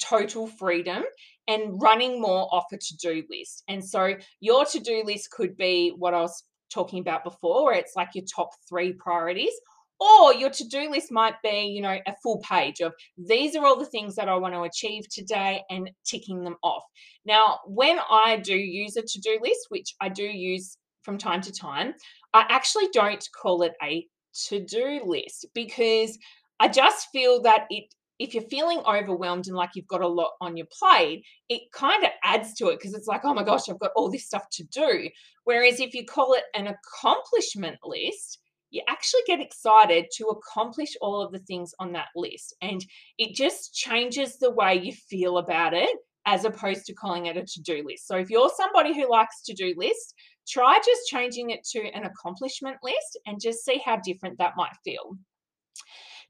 total 0.01 0.47
freedom 0.47 1.05
and 1.47 1.81
running 1.81 2.21
more 2.21 2.49
off 2.53 2.67
a 2.73 2.77
to 2.77 2.97
do 2.97 3.23
list. 3.31 3.63
And 3.69 3.85
so, 3.85 4.15
your 4.41 4.65
to 4.67 4.81
do 4.81 5.03
list 5.05 5.31
could 5.31 5.57
be 5.57 5.95
what 5.97 6.15
I 6.15 6.21
was 6.21 6.45
talking 6.73 7.01
about 7.01 7.25
before, 7.25 7.65
where 7.65 7.75
it's 7.75 7.97
like 7.97 8.11
your 8.15 8.25
top 8.25 8.51
three 8.69 8.93
priorities, 8.93 9.53
or 10.01 10.35
your 10.35 10.51
to 10.51 10.65
do 10.69 10.91
list 10.91 11.11
might 11.11 11.35
be, 11.43 11.67
you 11.67 11.83
know, 11.83 11.99
a 12.07 12.15
full 12.23 12.41
page 12.41 12.81
of 12.81 12.93
these 13.17 13.57
are 13.57 13.65
all 13.65 13.79
the 13.79 13.87
things 13.87 14.15
that 14.15 14.29
I 14.29 14.37
want 14.37 14.55
to 14.55 14.63
achieve 14.63 15.09
today 15.09 15.63
and 15.71 15.91
ticking 16.07 16.45
them 16.45 16.57
off. 16.63 16.85
Now, 17.25 17.59
when 17.67 17.99
I 18.11 18.37
do 18.37 18.57
use 18.57 18.97
a 18.97 19.03
to 19.03 19.21
do 19.21 19.39
list, 19.43 19.67
which 19.71 19.95
I 20.01 20.09
do 20.09 20.25
use 20.25 20.77
from 21.03 21.19
time 21.19 21.41
to 21.43 21.53
time, 21.53 21.95
I 22.33 22.45
actually 22.49 22.89
don't 22.93 23.27
call 23.41 23.63
it 23.63 23.73
a 23.83 24.07
to 24.49 24.65
do 24.65 25.01
list 25.05 25.47
because 25.55 26.17
I 26.61 26.69
just 26.69 27.09
feel 27.13 27.43
that 27.43 27.67
it 27.71 27.85
if 28.19 28.35
you're 28.35 28.43
feeling 28.45 28.81
overwhelmed 28.81 29.47
and 29.47 29.57
like 29.57 29.71
you've 29.75 29.87
got 29.87 30.01
a 30.01 30.09
lot 30.09 30.33
on 30.41 30.57
your 30.57 30.67
plate, 30.77 31.23
it 31.49 31.63
kind 31.73 32.03
of 32.03 32.11
adds 32.25 32.53
to 32.55 32.69
it 32.69 32.79
because 32.79 32.95
it's 32.95 33.07
like, 33.07 33.21
oh 33.25 33.33
my 33.33 33.45
gosh, 33.45 33.69
I've 33.69 33.79
got 33.79 33.93
all 33.95 34.11
this 34.11 34.27
stuff 34.27 34.45
to 34.53 34.65
do. 34.65 35.09
Whereas 35.45 35.79
if 35.79 35.95
you 35.95 36.05
call 36.05 36.35
it 36.35 36.43
an 36.55 36.67
accomplishment 36.67 37.77
list, 37.85 38.41
you 38.71 38.83
actually 38.89 39.23
get 39.27 39.41
excited 39.41 40.07
to 40.17 40.27
accomplish 40.27 40.91
all 41.01 41.21
of 41.23 41.33
the 41.33 41.39
things 41.41 41.75
on 41.79 41.93
that 41.93 42.09
list. 42.15 42.55
And 42.61 42.85
it 43.19 43.35
just 43.35 43.75
changes 43.75 44.39
the 44.39 44.51
way 44.51 44.75
you 44.75 44.93
feel 44.93 45.39
about 45.39 45.75
it 45.75 45.97
as 46.27 46.45
opposed 46.45 46.85
to 46.87 46.95
calling 46.95 47.27
it 47.27 47.37
a 47.37 47.45
to 47.45 47.63
do 47.63 47.83
list. 47.87 48.07
So 48.07 48.17
if 48.17 48.29
you're 48.29 48.51
somebody 48.55 48.95
who 48.95 49.11
likes 49.11 49.43
to 49.45 49.55
do 49.55 49.75
lists, 49.77 50.13
try 50.47 50.79
just 50.85 51.09
changing 51.09 51.51
it 51.51 51.65
to 51.73 51.81
an 51.93 52.05
accomplishment 52.05 52.77
list 52.83 53.19
and 53.27 53.41
just 53.41 53.65
see 53.65 53.81
how 53.85 53.97
different 54.05 54.39
that 54.39 54.57
might 54.57 54.77
feel. 54.85 55.17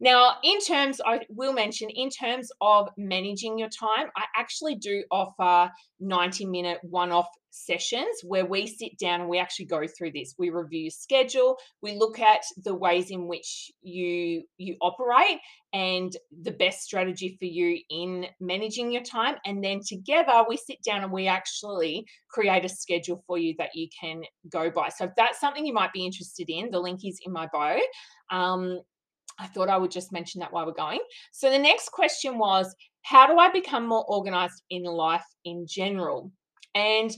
Now, 0.00 0.36
in 0.44 0.60
terms, 0.60 1.00
I 1.04 1.20
will 1.28 1.52
mention, 1.52 1.88
in 1.90 2.10
terms 2.10 2.50
of 2.60 2.88
managing 2.96 3.58
your 3.58 3.68
time, 3.68 4.08
I 4.16 4.24
actually 4.36 4.76
do 4.76 5.02
offer 5.10 5.72
90 6.00 6.46
minute 6.46 6.78
one 6.82 7.10
off 7.10 7.28
sessions 7.50 8.20
where 8.22 8.46
we 8.46 8.66
sit 8.66 8.98
down 8.98 9.20
and 9.20 9.28
we 9.28 9.38
actually 9.38 9.66
go 9.66 9.82
through 9.86 10.12
this. 10.12 10.34
We 10.38 10.50
review 10.50 10.90
schedule 10.90 11.56
we 11.82 11.96
look 11.96 12.18
at 12.18 12.42
the 12.64 12.74
ways 12.74 13.10
in 13.10 13.26
which 13.26 13.70
you 13.82 14.42
you 14.56 14.76
operate 14.80 15.38
and 15.72 16.12
the 16.42 16.52
best 16.52 16.82
strategy 16.82 17.36
for 17.38 17.44
you 17.44 17.78
in 17.90 18.26
managing 18.40 18.90
your 18.90 19.02
time. 19.02 19.36
And 19.44 19.62
then 19.62 19.80
together 19.86 20.44
we 20.48 20.56
sit 20.56 20.78
down 20.84 21.02
and 21.02 21.12
we 21.12 21.26
actually 21.28 22.06
create 22.30 22.64
a 22.64 22.68
schedule 22.68 23.22
for 23.26 23.38
you 23.38 23.54
that 23.58 23.70
you 23.74 23.88
can 24.00 24.22
go 24.50 24.70
by. 24.70 24.88
So 24.88 25.04
if 25.04 25.10
that's 25.16 25.40
something 25.40 25.66
you 25.66 25.74
might 25.74 25.92
be 25.92 26.06
interested 26.06 26.48
in 26.48 26.70
the 26.70 26.80
link 26.80 27.00
is 27.04 27.20
in 27.24 27.32
my 27.32 27.48
bio. 27.52 27.78
Um, 28.30 28.80
I 29.38 29.46
thought 29.46 29.68
I 29.68 29.76
would 29.76 29.90
just 29.90 30.12
mention 30.12 30.40
that 30.40 30.52
while 30.52 30.66
we're 30.66 30.72
going. 30.72 31.00
So 31.32 31.50
the 31.50 31.58
next 31.58 31.90
question 31.90 32.38
was, 32.38 32.74
how 33.02 33.26
do 33.26 33.38
I 33.38 33.50
become 33.50 33.86
more 33.86 34.04
organized 34.08 34.62
in 34.70 34.82
life 34.82 35.24
in 35.44 35.66
general? 35.68 36.32
And 36.74 37.14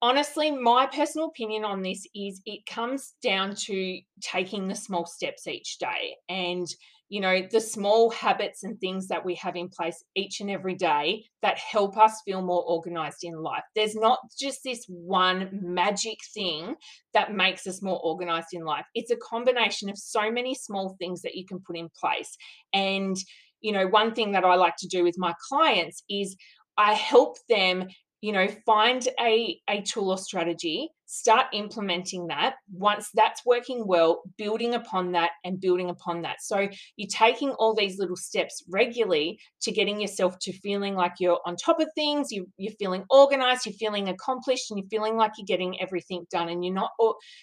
honestly, 0.00 0.50
my 0.50 0.86
personal 0.86 1.28
opinion 1.28 1.64
on 1.64 1.82
this 1.82 2.06
is 2.14 2.40
it 2.46 2.66
comes 2.66 3.14
down 3.22 3.54
to 3.54 4.00
taking 4.20 4.68
the 4.68 4.74
small 4.74 5.06
steps 5.06 5.46
each 5.46 5.78
day. 5.78 6.16
And 6.28 6.66
you 7.12 7.20
know, 7.20 7.42
the 7.50 7.60
small 7.60 8.08
habits 8.08 8.64
and 8.64 8.80
things 8.80 9.08
that 9.08 9.22
we 9.22 9.34
have 9.34 9.54
in 9.54 9.68
place 9.68 10.02
each 10.16 10.40
and 10.40 10.50
every 10.50 10.74
day 10.74 11.22
that 11.42 11.58
help 11.58 11.98
us 11.98 12.22
feel 12.24 12.40
more 12.40 12.64
organized 12.66 13.22
in 13.22 13.34
life. 13.34 13.64
There's 13.74 13.94
not 13.94 14.18
just 14.40 14.60
this 14.64 14.86
one 14.88 15.50
magic 15.62 16.16
thing 16.32 16.74
that 17.12 17.34
makes 17.34 17.66
us 17.66 17.82
more 17.82 18.00
organized 18.02 18.54
in 18.54 18.64
life. 18.64 18.86
It's 18.94 19.10
a 19.10 19.16
combination 19.16 19.90
of 19.90 19.98
so 19.98 20.32
many 20.32 20.54
small 20.54 20.96
things 20.98 21.20
that 21.20 21.34
you 21.34 21.44
can 21.44 21.60
put 21.60 21.76
in 21.76 21.90
place. 22.00 22.34
And, 22.72 23.14
you 23.60 23.72
know, 23.72 23.88
one 23.88 24.14
thing 24.14 24.32
that 24.32 24.46
I 24.46 24.54
like 24.54 24.76
to 24.78 24.88
do 24.88 25.04
with 25.04 25.16
my 25.18 25.34
clients 25.50 26.02
is 26.08 26.34
I 26.78 26.94
help 26.94 27.36
them 27.50 27.88
you 28.22 28.32
know 28.32 28.48
find 28.64 29.06
a 29.20 29.60
a 29.68 29.82
tool 29.82 30.10
or 30.10 30.18
strategy 30.18 30.90
start 31.12 31.46
implementing 31.52 32.26
that. 32.28 32.54
Once 32.72 33.10
that's 33.12 33.44
working 33.44 33.86
well 33.86 34.22
building 34.38 34.72
upon 34.72 35.12
that 35.12 35.32
and 35.44 35.60
building 35.60 35.90
upon 35.90 36.22
that. 36.22 36.36
So 36.40 36.66
you're 36.96 37.08
taking 37.10 37.50
all 37.50 37.74
these 37.74 37.98
little 37.98 38.16
steps 38.16 38.64
regularly 38.70 39.38
to 39.60 39.72
getting 39.72 40.00
yourself 40.00 40.38
to 40.40 40.52
feeling 40.54 40.94
like 40.94 41.12
you're 41.20 41.38
on 41.44 41.56
top 41.56 41.80
of 41.80 41.88
things 41.94 42.32
you, 42.32 42.48
you're 42.56 42.72
feeling 42.78 43.04
organized 43.10 43.66
you're 43.66 43.74
feeling 43.74 44.08
accomplished 44.08 44.70
and 44.70 44.78
you're 44.78 44.88
feeling 44.88 45.16
like 45.16 45.32
you're 45.36 45.44
getting 45.44 45.78
everything 45.82 46.24
done 46.30 46.48
and 46.48 46.64
you're 46.64 46.72
not 46.72 46.92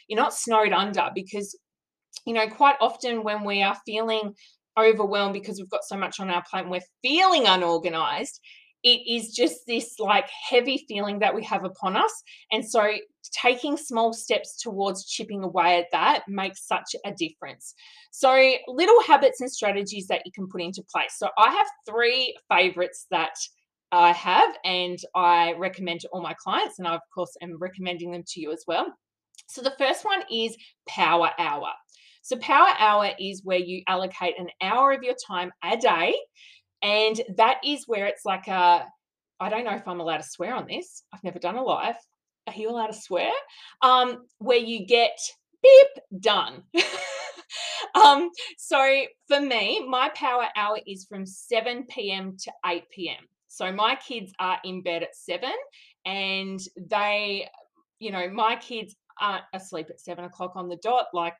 you're 0.07 0.19
not 0.19 0.33
snowed 0.33 0.73
under 0.73 1.09
because 1.13 1.55
you 2.25 2.33
know 2.33 2.47
quite 2.47 2.75
often 2.81 3.23
when 3.23 3.43
we 3.43 3.61
are 3.61 3.77
feeling 3.85 4.33
overwhelmed 4.79 5.33
because 5.33 5.59
we've 5.59 5.69
got 5.69 5.83
so 5.83 5.95
much 5.95 6.19
on 6.19 6.31
our 6.31 6.43
plate 6.49 6.61
and 6.61 6.71
we're 6.71 6.81
feeling 7.03 7.45
unorganized 7.45 8.39
it 8.83 9.01
is 9.07 9.33
just 9.33 9.67
this 9.67 9.99
like 9.99 10.29
heavy 10.49 10.85
feeling 10.87 11.19
that 11.19 11.35
we 11.35 11.43
have 11.43 11.65
upon 11.65 11.97
us. 11.97 12.23
And 12.51 12.65
so 12.65 12.89
taking 13.31 13.77
small 13.77 14.13
steps 14.13 14.59
towards 14.61 15.05
chipping 15.05 15.43
away 15.43 15.79
at 15.79 15.87
that 15.91 16.23
makes 16.27 16.65
such 16.67 16.95
a 17.05 17.11
difference. 17.13 17.73
So, 18.11 18.53
little 18.67 19.01
habits 19.03 19.41
and 19.41 19.51
strategies 19.51 20.07
that 20.07 20.21
you 20.25 20.31
can 20.31 20.47
put 20.47 20.61
into 20.61 20.83
place. 20.83 21.15
So, 21.17 21.29
I 21.37 21.51
have 21.51 21.67
three 21.87 22.35
favorites 22.49 23.07
that 23.11 23.35
I 23.91 24.11
have 24.11 24.55
and 24.63 24.99
I 25.15 25.53
recommend 25.53 26.01
to 26.01 26.09
all 26.09 26.21
my 26.21 26.33
clients, 26.33 26.79
and 26.79 26.87
I, 26.87 26.95
of 26.95 27.01
course, 27.13 27.35
am 27.41 27.57
recommending 27.57 28.11
them 28.11 28.23
to 28.27 28.41
you 28.41 28.51
as 28.51 28.63
well. 28.67 28.87
So, 29.47 29.61
the 29.61 29.75
first 29.77 30.05
one 30.05 30.23
is 30.31 30.57
Power 30.87 31.31
Hour. 31.37 31.69
So, 32.21 32.37
Power 32.37 32.69
Hour 32.77 33.11
is 33.19 33.43
where 33.43 33.59
you 33.59 33.83
allocate 33.87 34.39
an 34.39 34.49
hour 34.61 34.91
of 34.91 35.03
your 35.03 35.15
time 35.27 35.51
a 35.63 35.77
day 35.77 36.15
and 36.81 37.19
that 37.37 37.57
is 37.65 37.83
where 37.87 38.07
it's 38.07 38.25
like 38.25 38.47
a, 38.47 38.85
I 39.39 39.49
don't 39.49 39.65
know 39.65 39.75
if 39.75 39.87
I'm 39.87 39.99
allowed 39.99 40.17
to 40.17 40.23
swear 40.23 40.55
on 40.55 40.67
this. 40.67 41.03
I've 41.13 41.23
never 41.23 41.39
done 41.39 41.55
a 41.55 41.63
live. 41.63 41.95
Are 42.47 42.53
you 42.53 42.69
allowed 42.69 42.87
to 42.87 42.93
swear? 42.93 43.31
Um, 43.81 44.25
where 44.39 44.57
you 44.57 44.85
get 44.85 45.17
beep 45.61 46.21
done. 46.21 46.63
um, 47.95 48.29
so 48.57 49.03
for 49.27 49.39
me, 49.39 49.85
my 49.87 50.09
power 50.15 50.47
hour 50.55 50.79
is 50.87 51.05
from 51.05 51.25
7 51.25 51.85
p.m. 51.89 52.37
to 52.43 52.51
8 52.65 52.83
p.m. 52.89 53.27
So 53.47 53.71
my 53.71 53.95
kids 53.95 54.31
are 54.39 54.59
in 54.63 54.81
bed 54.81 55.03
at 55.03 55.15
7 55.15 55.49
and 56.05 56.59
they, 56.77 57.49
you 57.99 58.11
know, 58.11 58.29
my 58.29 58.55
kids 58.55 58.95
aren't 59.19 59.43
asleep 59.53 59.87
at 59.89 59.99
7 59.99 60.23
o'clock 60.23 60.53
on 60.55 60.69
the 60.69 60.77
dot 60.77 61.07
like 61.13 61.35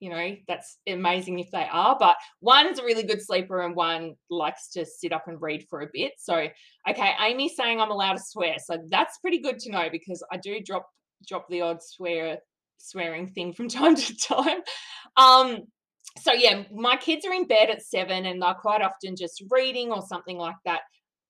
you 0.00 0.10
know, 0.10 0.36
that's 0.46 0.78
amazing 0.86 1.38
if 1.38 1.50
they 1.50 1.66
are. 1.70 1.96
But 1.98 2.16
one's 2.40 2.78
a 2.78 2.84
really 2.84 3.02
good 3.02 3.22
sleeper 3.22 3.62
and 3.62 3.74
one 3.74 4.14
likes 4.30 4.70
to 4.70 4.84
sit 4.84 5.12
up 5.12 5.24
and 5.26 5.40
read 5.40 5.64
for 5.68 5.80
a 5.80 5.88
bit. 5.92 6.12
So, 6.18 6.46
okay, 6.88 7.12
Amy's 7.20 7.56
saying 7.56 7.80
I'm 7.80 7.90
allowed 7.90 8.16
to 8.16 8.22
swear. 8.22 8.56
So 8.64 8.78
that's 8.90 9.18
pretty 9.18 9.40
good 9.40 9.58
to 9.60 9.72
know 9.72 9.88
because 9.90 10.22
I 10.32 10.36
do 10.36 10.60
drop 10.64 10.86
drop 11.26 11.48
the 11.48 11.62
odd 11.62 11.82
swear 11.82 12.38
swearing 12.78 13.28
thing 13.28 13.52
from 13.52 13.68
time 13.68 13.96
to 13.96 14.16
time. 14.16 14.60
Um, 15.16 15.58
so 16.20 16.32
yeah, 16.32 16.64
my 16.72 16.96
kids 16.96 17.24
are 17.26 17.32
in 17.32 17.46
bed 17.46 17.70
at 17.70 17.82
seven 17.82 18.26
and 18.26 18.42
they're 18.42 18.54
quite 18.54 18.82
often 18.82 19.16
just 19.16 19.42
reading 19.50 19.92
or 19.92 20.02
something 20.02 20.38
like 20.38 20.56
that. 20.64 20.80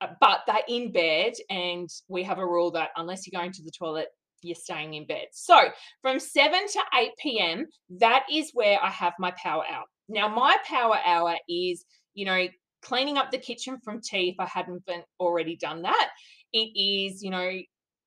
Uh, 0.00 0.08
but 0.20 0.40
they're 0.46 0.62
in 0.68 0.92
bed, 0.92 1.32
and 1.50 1.88
we 2.08 2.22
have 2.22 2.38
a 2.38 2.46
rule 2.46 2.70
that 2.70 2.90
unless 2.96 3.26
you're 3.26 3.40
going 3.40 3.50
to 3.50 3.64
the 3.64 3.70
toilet 3.76 4.06
you're 4.42 4.54
staying 4.54 4.95
in 4.95 5.07
bed. 5.07 5.26
So 5.33 5.57
from 6.02 6.18
7 6.18 6.52
to 6.52 6.80
8 6.99 7.11
p.m., 7.23 7.66
that 7.99 8.25
is 8.33 8.50
where 8.54 8.78
I 8.83 8.90
have 8.90 9.14
my 9.18 9.33
power 9.42 9.64
hour. 9.71 9.85
Now, 10.09 10.28
my 10.28 10.57
power 10.66 10.99
hour 11.04 11.37
is, 11.49 11.85
you 12.14 12.25
know, 12.25 12.47
cleaning 12.83 13.18
up 13.18 13.30
the 13.30 13.38
kitchen 13.38 13.78
from 13.85 14.00
tea 14.00 14.30
if 14.30 14.37
I 14.38 14.47
hadn't 14.47 14.87
been 14.87 15.02
already 15.21 15.57
done 15.57 15.83
that. 15.83 16.11
It 16.52 16.71
is, 16.78 17.23
you 17.23 17.30
know, 17.30 17.50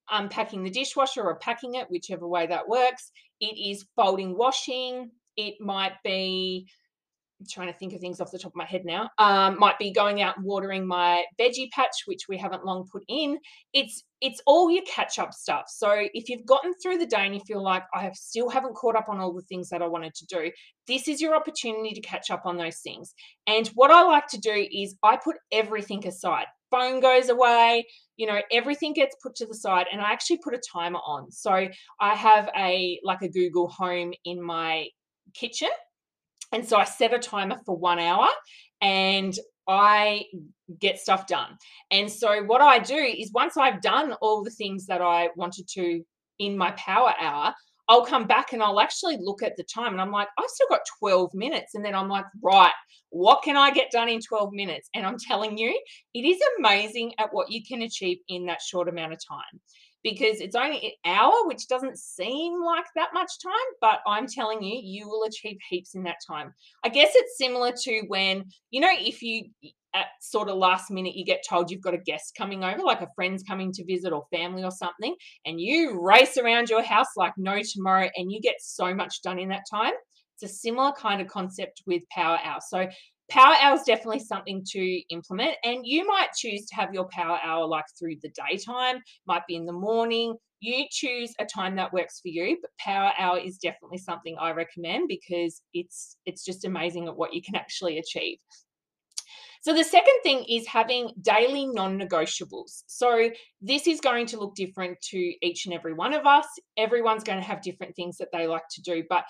unpacking 0.09 0.63
the 0.63 0.69
dishwasher 0.69 1.23
or 1.23 1.37
packing 1.39 1.75
it, 1.75 1.89
whichever 1.89 2.27
way 2.27 2.47
that 2.47 2.67
works. 2.67 3.11
It 3.39 3.57
is 3.57 3.85
folding 3.95 4.37
washing. 4.37 5.11
It 5.37 5.55
might 5.59 5.93
be 6.03 6.67
trying 7.49 7.67
to 7.67 7.77
think 7.77 7.93
of 7.93 7.99
things 7.99 8.19
off 8.19 8.31
the 8.31 8.39
top 8.39 8.51
of 8.51 8.55
my 8.55 8.65
head 8.65 8.85
now. 8.85 9.09
Um, 9.17 9.57
might 9.59 9.79
be 9.79 9.91
going 9.91 10.21
out 10.21 10.37
and 10.37 10.45
watering 10.45 10.85
my 10.85 11.23
veggie 11.39 11.69
patch, 11.71 12.03
which 12.05 12.27
we 12.27 12.37
haven't 12.37 12.65
long 12.65 12.87
put 12.91 13.03
in. 13.07 13.37
It's 13.73 14.03
it's 14.21 14.41
all 14.45 14.69
your 14.69 14.83
catch 14.83 15.17
up 15.17 15.33
stuff. 15.33 15.65
So 15.67 15.89
if 16.13 16.29
you've 16.29 16.45
gotten 16.45 16.73
through 16.75 16.99
the 16.99 17.07
day 17.07 17.25
and 17.25 17.33
you 17.33 17.41
feel 17.41 17.63
like 17.63 17.83
I 17.93 18.03
have 18.03 18.15
still 18.15 18.49
haven't 18.49 18.75
caught 18.75 18.95
up 18.95 19.09
on 19.09 19.19
all 19.19 19.33
the 19.33 19.41
things 19.41 19.69
that 19.69 19.81
I 19.81 19.87
wanted 19.87 20.13
to 20.15 20.25
do, 20.27 20.51
this 20.87 21.07
is 21.07 21.19
your 21.19 21.35
opportunity 21.35 21.91
to 21.93 22.01
catch 22.01 22.29
up 22.29 22.45
on 22.45 22.57
those 22.57 22.79
things. 22.79 23.15
And 23.47 23.67
what 23.69 23.89
I 23.89 24.03
like 24.03 24.27
to 24.27 24.37
do 24.37 24.67
is 24.71 24.95
I 25.01 25.17
put 25.17 25.37
everything 25.51 26.05
aside. 26.07 26.45
Phone 26.69 26.99
goes 26.99 27.29
away, 27.29 27.85
you 28.15 28.27
know, 28.27 28.39
everything 28.51 28.93
gets 28.93 29.15
put 29.21 29.35
to 29.35 29.45
the 29.45 29.55
side 29.55 29.87
and 29.91 29.99
I 29.99 30.11
actually 30.11 30.37
put 30.37 30.53
a 30.53 30.61
timer 30.71 30.99
on. 30.99 31.31
So 31.31 31.67
I 31.99 32.15
have 32.15 32.49
a 32.55 32.99
like 33.03 33.23
a 33.23 33.27
Google 33.27 33.67
Home 33.69 34.13
in 34.23 34.41
my 34.41 34.85
kitchen 35.33 35.69
and 36.51 36.67
so 36.67 36.77
I 36.77 36.83
set 36.83 37.13
a 37.13 37.19
timer 37.19 37.57
for 37.65 37.77
one 37.77 37.99
hour 37.99 38.27
and 38.81 39.37
I 39.67 40.25
get 40.79 40.99
stuff 40.99 41.27
done. 41.27 41.57
And 41.91 42.11
so 42.11 42.43
what 42.43 42.61
I 42.61 42.79
do 42.79 42.95
is 42.95 43.31
once 43.33 43.57
I've 43.57 43.81
done 43.81 44.13
all 44.21 44.43
the 44.43 44.51
things 44.51 44.85
that 44.87 45.01
I 45.01 45.29
wanted 45.35 45.67
to 45.69 46.03
in 46.39 46.57
my 46.57 46.71
power 46.71 47.13
hour, 47.19 47.53
I'll 47.87 48.05
come 48.05 48.25
back 48.25 48.53
and 48.53 48.63
I'll 48.63 48.79
actually 48.79 49.17
look 49.19 49.43
at 49.43 49.57
the 49.57 49.63
time 49.63 49.91
and 49.91 50.01
I'm 50.01 50.11
like, 50.11 50.29
I've 50.37 50.49
still 50.49 50.67
got 50.69 50.81
12 50.99 51.33
minutes. 51.33 51.75
And 51.75 51.83
then 51.83 51.93
I'm 51.93 52.09
like, 52.09 52.25
right, 52.41 52.71
what 53.09 53.43
can 53.43 53.57
I 53.57 53.71
get 53.71 53.91
done 53.91 54.07
in 54.07 54.21
12 54.21 54.53
minutes? 54.53 54.89
And 54.95 55.05
I'm 55.05 55.17
telling 55.17 55.57
you, 55.57 55.77
it 56.13 56.21
is 56.21 56.39
amazing 56.57 57.13
at 57.19 57.33
what 57.33 57.51
you 57.51 57.61
can 57.67 57.81
achieve 57.81 58.17
in 58.29 58.45
that 58.45 58.61
short 58.61 58.87
amount 58.87 59.13
of 59.13 59.19
time 59.27 59.59
because 60.03 60.39
it's 60.41 60.55
only 60.55 60.97
an 61.05 61.13
hour, 61.13 61.33
which 61.45 61.67
doesn't 61.67 61.97
seem 61.97 62.61
like 62.63 62.85
that 62.95 63.13
much 63.13 63.31
time, 63.43 63.53
but 63.79 63.99
I'm 64.07 64.27
telling 64.27 64.63
you, 64.63 64.79
you 64.81 65.07
will 65.07 65.23
achieve 65.23 65.57
heaps 65.69 65.95
in 65.95 66.03
that 66.03 66.17
time. 66.27 66.53
I 66.83 66.89
guess 66.89 67.11
it's 67.13 67.37
similar 67.37 67.71
to 67.83 68.01
when, 68.07 68.45
you 68.71 68.81
know, 68.81 68.91
if 68.91 69.21
you 69.21 69.45
at 69.93 70.05
sort 70.21 70.47
of 70.47 70.55
last 70.55 70.89
minute 70.89 71.15
you 71.15 71.25
get 71.25 71.43
told 71.47 71.69
you've 71.69 71.81
got 71.81 71.93
a 71.93 71.97
guest 71.97 72.33
coming 72.37 72.63
over, 72.63 72.81
like 72.81 73.01
a 73.01 73.09
friend's 73.13 73.43
coming 73.43 73.71
to 73.73 73.85
visit 73.85 74.13
or 74.13 74.25
family 74.31 74.63
or 74.63 74.71
something, 74.71 75.15
and 75.45 75.59
you 75.59 76.01
race 76.01 76.37
around 76.37 76.69
your 76.69 76.83
house 76.83 77.07
like 77.17 77.33
no 77.37 77.59
tomorrow 77.61 78.09
and 78.15 78.31
you 78.31 78.39
get 78.41 78.55
so 78.59 78.93
much 78.93 79.21
done 79.21 79.37
in 79.37 79.49
that 79.49 79.63
time. 79.69 79.93
It's 80.35 80.51
a 80.51 80.55
similar 80.55 80.91
kind 80.93 81.21
of 81.21 81.27
concept 81.27 81.83
with 81.85 82.03
Power 82.09 82.39
Hour. 82.43 82.59
So 82.67 82.87
power 83.31 83.55
hour 83.61 83.75
is 83.75 83.83
definitely 83.83 84.19
something 84.19 84.63
to 84.67 85.01
implement 85.09 85.55
and 85.63 85.85
you 85.85 86.05
might 86.05 86.33
choose 86.35 86.65
to 86.65 86.75
have 86.75 86.93
your 86.93 87.07
power 87.11 87.39
hour 87.43 87.65
like 87.65 87.85
through 87.97 88.15
the 88.21 88.31
daytime 88.49 88.97
might 89.25 89.47
be 89.47 89.55
in 89.55 89.65
the 89.65 89.71
morning 89.71 90.35
you 90.59 90.85
choose 90.91 91.33
a 91.39 91.45
time 91.45 91.75
that 91.75 91.93
works 91.93 92.19
for 92.19 92.27
you 92.27 92.57
but 92.61 92.69
power 92.77 93.11
hour 93.17 93.39
is 93.39 93.57
definitely 93.57 93.97
something 93.97 94.35
i 94.39 94.51
recommend 94.51 95.07
because 95.07 95.61
it's 95.73 96.17
it's 96.25 96.43
just 96.43 96.65
amazing 96.65 97.07
at 97.07 97.15
what 97.15 97.33
you 97.33 97.41
can 97.41 97.55
actually 97.55 97.97
achieve 97.97 98.37
so 99.63 99.75
the 99.75 99.83
second 99.83 100.15
thing 100.23 100.43
is 100.49 100.65
having 100.65 101.11
daily 101.21 101.67
non-negotiables. 101.67 102.81
So 102.87 103.29
this 103.61 103.85
is 103.85 104.01
going 104.01 104.25
to 104.27 104.39
look 104.39 104.55
different 104.55 104.99
to 105.11 105.33
each 105.43 105.67
and 105.67 105.73
every 105.75 105.93
one 105.93 106.15
of 106.15 106.25
us. 106.25 106.47
Everyone's 106.77 107.23
going 107.23 107.37
to 107.37 107.45
have 107.45 107.61
different 107.61 107.95
things 107.95 108.17
that 108.17 108.29
they 108.33 108.47
like 108.47 108.63
to 108.71 108.81
do, 108.81 109.03
but 109.07 109.23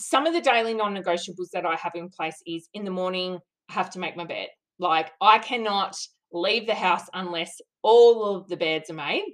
some 0.00 0.26
of 0.26 0.32
the 0.32 0.40
daily 0.40 0.74
non-negotiables 0.74 1.50
that 1.52 1.66
I 1.66 1.76
have 1.76 1.92
in 1.94 2.08
place 2.08 2.42
is 2.46 2.68
in 2.74 2.84
the 2.84 2.90
morning 2.90 3.38
I 3.68 3.72
have 3.72 3.90
to 3.90 3.98
make 3.98 4.16
my 4.16 4.24
bed. 4.24 4.48
Like 4.78 5.10
I 5.20 5.38
cannot 5.38 5.96
leave 6.32 6.66
the 6.66 6.74
house 6.74 7.08
unless 7.12 7.60
all 7.82 8.36
of 8.36 8.48
the 8.48 8.56
beds 8.56 8.90
are 8.90 8.94
made. 8.94 9.24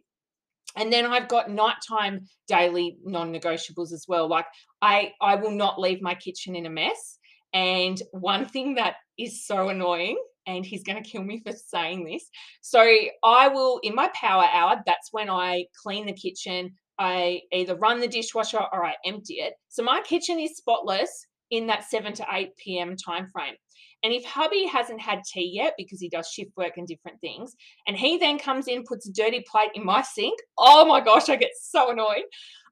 And 0.76 0.92
then 0.92 1.06
I've 1.06 1.28
got 1.28 1.50
nighttime 1.50 2.26
daily 2.48 2.98
non-negotiables 3.04 3.92
as 3.92 4.04
well. 4.08 4.28
Like 4.28 4.46
I 4.82 5.12
I 5.20 5.36
will 5.36 5.52
not 5.52 5.80
leave 5.80 6.02
my 6.02 6.14
kitchen 6.14 6.56
in 6.56 6.66
a 6.66 6.70
mess. 6.70 7.18
And 7.54 8.00
one 8.10 8.44
thing 8.46 8.74
that 8.74 8.96
is 9.18 9.46
so 9.46 9.68
annoying 9.68 10.18
and 10.46 10.64
he's 10.64 10.84
going 10.84 11.02
to 11.02 11.08
kill 11.08 11.22
me 11.22 11.42
for 11.44 11.52
saying 11.52 12.04
this. 12.04 12.28
So 12.60 12.80
I 13.24 13.48
will 13.48 13.80
in 13.82 13.94
my 13.94 14.10
power 14.14 14.44
hour 14.52 14.82
that's 14.84 15.08
when 15.12 15.30
I 15.30 15.64
clean 15.82 16.06
the 16.06 16.12
kitchen, 16.12 16.74
I 16.98 17.42
either 17.52 17.76
run 17.76 18.00
the 18.00 18.08
dishwasher 18.08 18.60
or 18.72 18.84
I 18.84 18.94
empty 19.04 19.34
it. 19.34 19.54
So 19.68 19.82
my 19.82 20.00
kitchen 20.02 20.38
is 20.40 20.56
spotless 20.56 21.26
in 21.50 21.66
that 21.68 21.84
7 21.84 22.12
to 22.14 22.26
8 22.30 22.56
p.m. 22.56 22.96
time 22.96 23.28
frame. 23.32 23.54
And 24.02 24.12
if 24.12 24.24
hubby 24.24 24.66
hasn't 24.66 25.00
had 25.00 25.22
tea 25.24 25.50
yet 25.54 25.74
because 25.76 26.00
he 26.00 26.08
does 26.08 26.28
shift 26.28 26.50
work 26.56 26.72
and 26.76 26.86
different 26.86 27.20
things, 27.20 27.54
and 27.86 27.96
he 27.96 28.18
then 28.18 28.38
comes 28.38 28.68
in, 28.68 28.84
puts 28.84 29.08
a 29.08 29.12
dirty 29.12 29.44
plate 29.50 29.70
in 29.74 29.84
my 29.84 30.02
sink, 30.02 30.38
oh 30.58 30.84
my 30.86 31.00
gosh, 31.00 31.28
I 31.28 31.36
get 31.36 31.50
so 31.60 31.90
annoyed 31.90 32.24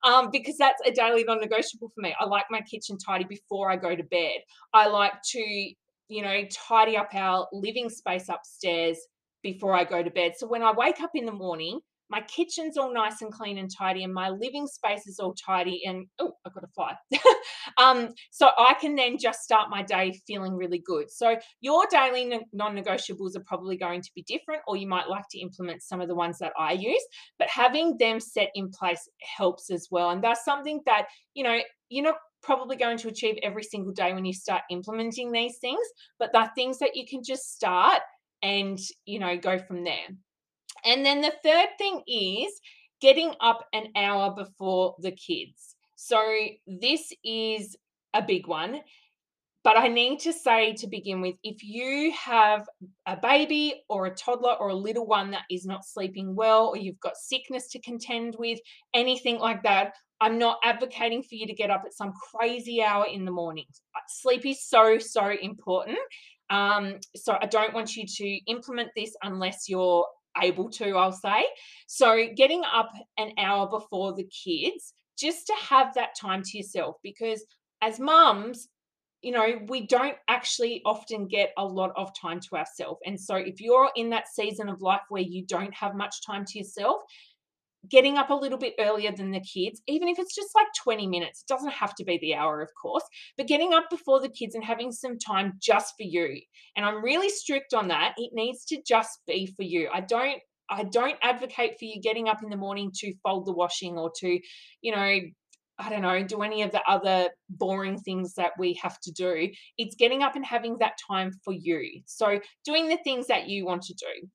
um, 0.05 0.29
because 0.31 0.57
that's 0.59 0.81
a 0.87 0.93
daily 0.93 1.25
non 1.25 1.41
negotiable 1.41 1.91
for 1.95 2.01
me. 2.01 2.15
I 2.19 2.27
like 2.27 2.45
my 2.51 2.61
kitchen 2.61 2.99
tidy 2.99 3.25
before 3.25 3.71
I 3.71 3.77
go 3.77 3.97
to 3.97 4.03
bed. 4.05 4.39
I 4.73 4.89
like 4.89 5.15
to, 5.31 5.41
you 5.41 6.23
know, 6.23 6.43
tidy 6.53 6.97
up 6.97 7.09
our 7.15 7.49
living 7.53 7.89
space 7.89 8.29
upstairs 8.29 8.99
before 9.43 9.75
I 9.75 9.85
go 9.85 10.03
to 10.03 10.11
bed. 10.11 10.33
So 10.37 10.47
when 10.47 10.63
I 10.63 10.73
wake 10.73 11.01
up 11.01 11.11
in 11.15 11.27
the 11.27 11.33
morning, 11.33 11.81
my 12.11 12.21
kitchen's 12.23 12.77
all 12.77 12.93
nice 12.93 13.23
and 13.23 13.33
clean 13.33 13.59
and 13.59 13.71
tidy 13.75 14.05
and 14.05 14.13
my 14.13 14.29
living 14.29 14.67
space 14.67 15.07
is 15.07 15.19
all 15.19 15.35
tidy 15.35 15.83
and 15.87 16.07
oh 16.19 16.33
i've 16.47 16.55
got 16.55 16.65
a 16.65 16.69
fly. 16.69 16.95
Um, 17.83 18.11
so 18.31 18.51
i 18.59 18.75
can 18.75 18.95
then 18.95 19.17
just 19.19 19.41
start 19.41 19.71
my 19.71 19.83
day 19.83 20.13
feeling 20.27 20.55
really 20.55 20.83
good. 20.85 21.11
So 21.11 21.37
your 21.61 21.87
daily 21.91 22.41
non-negotiables 22.53 23.37
are 23.37 23.45
probably 23.47 23.77
going 23.77 24.03
to 24.03 24.11
be 24.15 24.23
different 24.23 24.63
or 24.69 24.77
you 24.77 24.87
might 24.87 25.09
like 25.09 25.25
to 25.31 25.41
implement 25.41 25.83
some 25.83 26.01
of 26.01 26.09
the 26.09 26.15
ones 26.15 26.39
that 26.39 26.53
i 26.59 26.73
use 26.73 27.05
but 27.39 27.49
having 27.49 27.97
them 27.99 28.21
set 28.21 28.51
in 28.55 28.71
place 28.71 29.09
helps 29.37 29.71
as 29.71 29.89
well. 29.91 30.11
And 30.11 30.23
that's 30.23 30.45
something 30.45 30.81
that 30.87 31.07
you 31.35 31.45
know 31.45 31.59
you're 31.89 32.05
not 32.05 32.17
probably 32.43 32.77
going 32.77 32.99
to 32.99 33.09
achieve 33.09 33.37
every 33.43 33.63
single 33.63 33.93
day 33.93 34.13
when 34.13 34.25
you 34.25 34.33
start 34.33 34.63
implementing 34.71 35.33
these 35.33 35.57
things 35.59 35.87
but 36.19 36.31
they're 36.33 36.51
things 36.55 36.79
that 36.79 36.95
you 36.95 37.07
can 37.09 37.23
just 37.25 37.55
start 37.55 38.03
and 38.43 38.79
you 39.07 39.19
know 39.19 39.37
go 39.37 39.59
from 39.59 39.83
there 39.83 40.09
and 40.85 41.05
then 41.05 41.21
the 41.21 41.33
third 41.43 41.69
thing 41.79 42.03
is 42.07 42.61
getting 43.01 43.33
up 43.41 43.67
an 43.73 43.89
hour 43.97 44.35
before 44.35 44.95
the 45.01 45.13
kids. 45.13 45.77
So 45.97 46.23
this 46.67 47.13
is 47.25 47.77
a 48.15 48.23
big 48.23 48.47
one. 48.47 48.81
But 49.63 49.79
I 49.79 49.89
need 49.89 50.21
to 50.21 50.33
say 50.33 50.75
to 50.75 50.87
begin 50.87 51.23
with 51.23 51.37
if 51.43 51.65
you 51.65 52.13
have 52.13 52.69
a 53.07 53.17
baby 53.17 53.83
or 53.89 54.05
a 54.05 54.15
toddler 54.15 54.53
or 54.53 54.69
a 54.69 54.75
little 54.75 55.07
one 55.07 55.31
that 55.31 55.45
is 55.51 55.65
not 55.65 55.87
sleeping 55.87 56.37
well, 56.37 56.67
or 56.67 56.77
you've 56.77 57.01
got 57.01 57.17
sickness 57.17 57.71
to 57.71 57.81
contend 57.81 58.37
with, 58.39 58.61
anything 58.93 59.39
like 59.39 59.63
that, 59.63 59.95
I'm 60.21 60.39
not 60.39 60.59
advocating 60.63 61.23
for 61.23 61.35
you 61.35 61.47
to 61.47 61.55
get 61.55 61.71
up 61.71 61.83
at 61.87 61.95
some 61.95 62.13
crazy 62.31 62.83
hour 62.83 63.07
in 63.11 63.25
the 63.25 63.31
morning. 63.31 63.65
Sleep 64.07 64.45
is 64.45 64.63
so, 64.63 64.99
so 64.99 65.33
important. 65.41 65.99
Um, 66.51 66.99
so 67.17 67.39
I 67.41 67.47
don't 67.47 67.73
want 67.73 67.97
you 67.97 68.05
to 68.07 68.27
implement 68.47 68.91
this 68.95 69.17
unless 69.23 69.67
you're 69.67 70.07
able 70.41 70.71
to, 70.71 70.97
I'll 70.97 71.13
say. 71.13 71.47
So, 71.87 72.27
getting 72.37 72.63
up 72.65 72.91
an 73.19 73.33
hour 73.39 73.69
before 73.69 74.15
the 74.15 74.25
kids 74.25 74.95
just 75.19 75.47
to 75.47 75.55
have 75.69 75.95
that 75.95 76.17
time 76.21 76.43
to 76.43 76.57
yourself 76.57 76.97
because 77.03 77.45
as 77.83 78.01
mums, 78.01 78.69
you 79.23 79.33
know, 79.33 79.59
we 79.69 79.87
don't 79.87 80.17
actually 80.29 80.83
often 80.85 81.27
get 81.27 81.53
a 81.57 81.65
lot 81.65 81.93
of 81.97 82.13
time 82.19 82.41
to 82.41 82.57
ourselves. 82.57 83.01
And 83.07 83.19
so, 83.19 83.37
if 83.37 83.61
you're 83.61 83.91
in 83.97 84.11
that 84.11 84.29
season 84.29 84.69
of 84.69 84.83
life 84.83 85.03
where 85.09 85.23
you 85.23 85.45
don't 85.47 85.75
have 85.75 85.95
much 85.95 86.25
time 86.27 86.45
to 86.47 86.59
yourself, 86.59 87.03
getting 87.89 88.17
up 88.17 88.31
a 88.31 88.35
little 88.35 88.59
bit 88.59 88.75
earlier 88.79 89.13
than 89.13 89.31
the 89.31 89.41
kids, 89.41 89.83
even 89.87 90.09
if 90.09 90.19
it's 90.19 90.35
just 90.35 90.51
like 90.55 90.67
20 90.83 91.07
minutes, 91.07 91.43
it 91.43 91.53
doesn't 91.53 91.73
have 91.73 91.95
to 91.97 92.05
be 92.05 92.19
the 92.19 92.35
hour, 92.35 92.61
of 92.61 92.71
course, 92.81 93.05
but 93.37 93.47
getting 93.47 93.73
up 93.73 93.91
before 93.91 94.21
the 94.21 94.29
kids 94.29 94.55
and 94.55 94.65
having 94.65 94.93
some 94.93 95.19
time 95.19 95.55
just 95.61 95.95
for 95.97 96.05
you. 96.05 96.41
And 96.77 96.85
I'm 96.85 97.05
really 97.05 97.29
strict 97.29 97.75
on 97.75 97.89
that. 97.89 98.15
It 98.17 98.31
needs 98.33 98.65
to 98.67 98.81
just 98.87 99.21
be 99.27 99.47
for 99.47 99.63
you. 99.63 99.89
I 99.93 100.01
don't 100.01 100.41
I 100.71 100.85
don't 100.85 101.19
advocate 101.23 101.79
for 101.79 101.85
you 101.85 102.01
getting 102.01 102.29
up 102.29 102.43
in 102.43 102.49
the 102.49 102.57
morning 102.57 102.91
to 102.97 103.13
fold 103.23 103.45
the 103.47 103.53
washing 103.53 103.99
or 103.99 104.11
to, 104.21 104.41
you 104.81 104.93
know, 104.93 105.21
I 105.79 105.89
don't 105.89 106.03
know, 106.03 106.23
do 106.23 106.43
any 106.43 106.63
of 106.63 106.71
the 106.71 106.83
other 106.89 107.29
boring 107.51 107.99
things 107.99 108.35
that 108.35 108.53
we 108.59 108.75
have 108.83 108.99
to 109.01 109.13
do. 109.13 109.51
It's 109.77 109.97
getting 109.97 110.23
up 110.23 110.37
and 110.37 110.45
having 110.45 110.79
that 110.79 110.95
time 111.11 111.33
for 111.45 111.53
you. 111.53 112.03
So, 112.07 112.39
doing 112.65 112.89
the 112.89 112.99
things 112.99 113.27
that 113.27 113.49
you 113.49 113.67
want 113.67 113.83
to 113.83 113.95
do. 113.95 114.29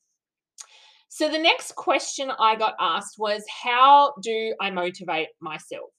So 1.09 1.27
the 1.29 1.39
next 1.39 1.75
question 1.75 2.31
I 2.39 2.55
got 2.55 2.75
asked 2.79 3.15
was 3.17 3.43
how 3.63 4.13
do 4.21 4.55
I 4.61 4.69
motivate 4.69 5.29
myself? 5.41 5.89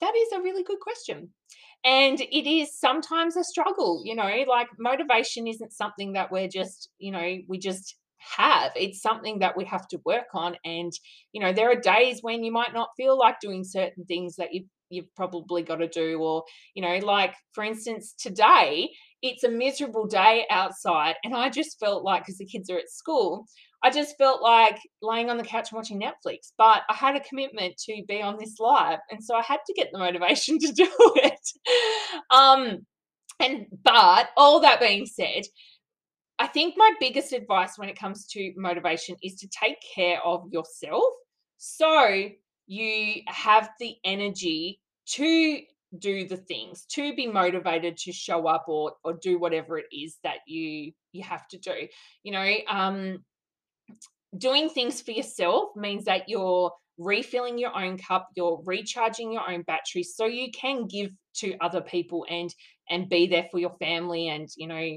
That 0.00 0.12
is 0.14 0.32
a 0.32 0.42
really 0.42 0.62
good 0.62 0.80
question. 0.80 1.30
And 1.84 2.20
it 2.20 2.48
is 2.48 2.78
sometimes 2.78 3.36
a 3.36 3.44
struggle, 3.44 4.02
you 4.04 4.14
know, 4.14 4.44
like 4.48 4.68
motivation 4.78 5.46
isn't 5.46 5.72
something 5.72 6.12
that 6.14 6.30
we're 6.30 6.48
just, 6.48 6.90
you 6.98 7.12
know, 7.12 7.38
we 7.48 7.58
just 7.58 7.96
have. 8.36 8.72
It's 8.74 9.02
something 9.02 9.40
that 9.40 9.56
we 9.56 9.64
have 9.66 9.86
to 9.88 9.98
work 10.04 10.28
on. 10.34 10.56
And, 10.64 10.92
you 11.32 11.40
know, 11.40 11.52
there 11.52 11.70
are 11.70 11.80
days 11.80 12.18
when 12.22 12.44
you 12.44 12.52
might 12.52 12.72
not 12.72 12.90
feel 12.96 13.18
like 13.18 13.40
doing 13.40 13.64
certain 13.64 14.04
things 14.04 14.36
that 14.36 14.52
you 14.52 14.64
you've 14.90 15.14
probably 15.14 15.62
got 15.62 15.76
to 15.76 15.88
do 15.88 16.18
or 16.20 16.44
you 16.74 16.82
know 16.82 16.98
like 17.04 17.34
for 17.52 17.64
instance 17.64 18.14
today 18.18 18.90
it's 19.22 19.42
a 19.42 19.48
miserable 19.48 20.06
day 20.06 20.44
outside 20.50 21.14
and 21.24 21.34
i 21.34 21.48
just 21.48 21.78
felt 21.80 22.04
like 22.04 22.22
because 22.22 22.38
the 22.38 22.44
kids 22.44 22.70
are 22.70 22.78
at 22.78 22.90
school 22.90 23.46
I 23.84 23.90
just 23.90 24.18
felt 24.18 24.42
like 24.42 24.80
laying 25.02 25.30
on 25.30 25.36
the 25.36 25.44
couch 25.44 25.70
and 25.70 25.76
watching 25.76 26.00
Netflix, 26.00 26.52
but 26.58 26.82
I 26.88 26.94
had 26.94 27.16
a 27.16 27.20
commitment 27.20 27.76
to 27.86 28.02
be 28.08 28.22
on 28.22 28.38
this 28.38 28.56
live. 28.58 28.98
And 29.10 29.22
so 29.22 29.36
I 29.36 29.42
had 29.42 29.60
to 29.66 29.74
get 29.74 29.90
the 29.92 29.98
motivation 29.98 30.58
to 30.60 30.72
do 30.72 30.88
it. 31.16 31.40
Um, 32.30 32.86
And 33.40 33.66
but 33.84 34.30
all 34.36 34.60
that 34.60 34.80
being 34.80 35.06
said, 35.06 35.44
I 36.38 36.46
think 36.48 36.74
my 36.76 36.92
biggest 37.00 37.32
advice 37.32 37.78
when 37.78 37.88
it 37.88 37.98
comes 37.98 38.26
to 38.28 38.52
motivation 38.56 39.16
is 39.22 39.36
to 39.36 39.48
take 39.48 39.78
care 39.94 40.20
of 40.24 40.44
yourself 40.50 41.04
so 41.58 42.28
you 42.66 43.22
have 43.26 43.70
the 43.78 43.96
energy 44.04 44.80
to 45.06 45.60
do 45.98 46.26
the 46.26 46.36
things 46.36 46.86
to 46.86 47.14
be 47.14 47.26
motivated 47.28 47.96
to 47.96 48.12
show 48.12 48.48
up 48.48 48.64
or 48.68 48.94
or 49.04 49.14
do 49.22 49.38
whatever 49.38 49.78
it 49.78 49.86
is 49.92 50.18
that 50.24 50.38
you 50.46 50.92
you 51.12 51.22
have 51.22 51.46
to 51.48 51.58
do 51.58 51.86
you 52.24 52.32
know 52.32 52.54
um 52.68 53.18
doing 54.38 54.68
things 54.68 55.00
for 55.00 55.12
yourself 55.12 55.70
means 55.76 56.04
that 56.04 56.28
you're 56.28 56.72
refilling 56.96 57.58
your 57.58 57.76
own 57.76 57.98
cup 57.98 58.28
you're 58.36 58.62
recharging 58.64 59.32
your 59.32 59.48
own 59.50 59.62
battery 59.62 60.04
so 60.04 60.26
you 60.26 60.48
can 60.52 60.86
give 60.86 61.10
to 61.34 61.56
other 61.60 61.80
people 61.80 62.24
and 62.30 62.54
and 62.88 63.08
be 63.08 63.26
there 63.26 63.48
for 63.50 63.58
your 63.58 63.74
family 63.80 64.28
and 64.28 64.48
you 64.56 64.68
know 64.68 64.96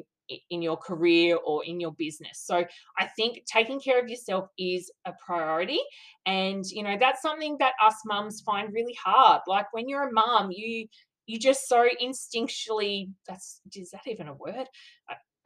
in 0.49 0.61
your 0.61 0.77
career 0.77 1.37
or 1.37 1.63
in 1.65 1.79
your 1.79 1.93
business. 1.93 2.41
So 2.43 2.65
I 2.97 3.07
think 3.15 3.43
taking 3.45 3.79
care 3.79 3.99
of 3.99 4.09
yourself 4.09 4.49
is 4.57 4.91
a 5.05 5.13
priority. 5.25 5.79
And, 6.25 6.65
you 6.65 6.83
know, 6.83 6.97
that's 6.99 7.21
something 7.21 7.57
that 7.59 7.73
us 7.83 7.95
mums 8.05 8.41
find 8.41 8.73
really 8.73 8.97
hard. 9.03 9.41
Like 9.47 9.71
when 9.71 9.87
you're 9.87 10.09
a 10.09 10.11
mum, 10.11 10.49
you, 10.51 10.87
you 11.25 11.39
just 11.39 11.67
so 11.67 11.87
instinctually, 12.01 13.11
that's, 13.27 13.61
is 13.73 13.91
that 13.91 14.07
even 14.07 14.27
a 14.27 14.33
word? 14.33 14.67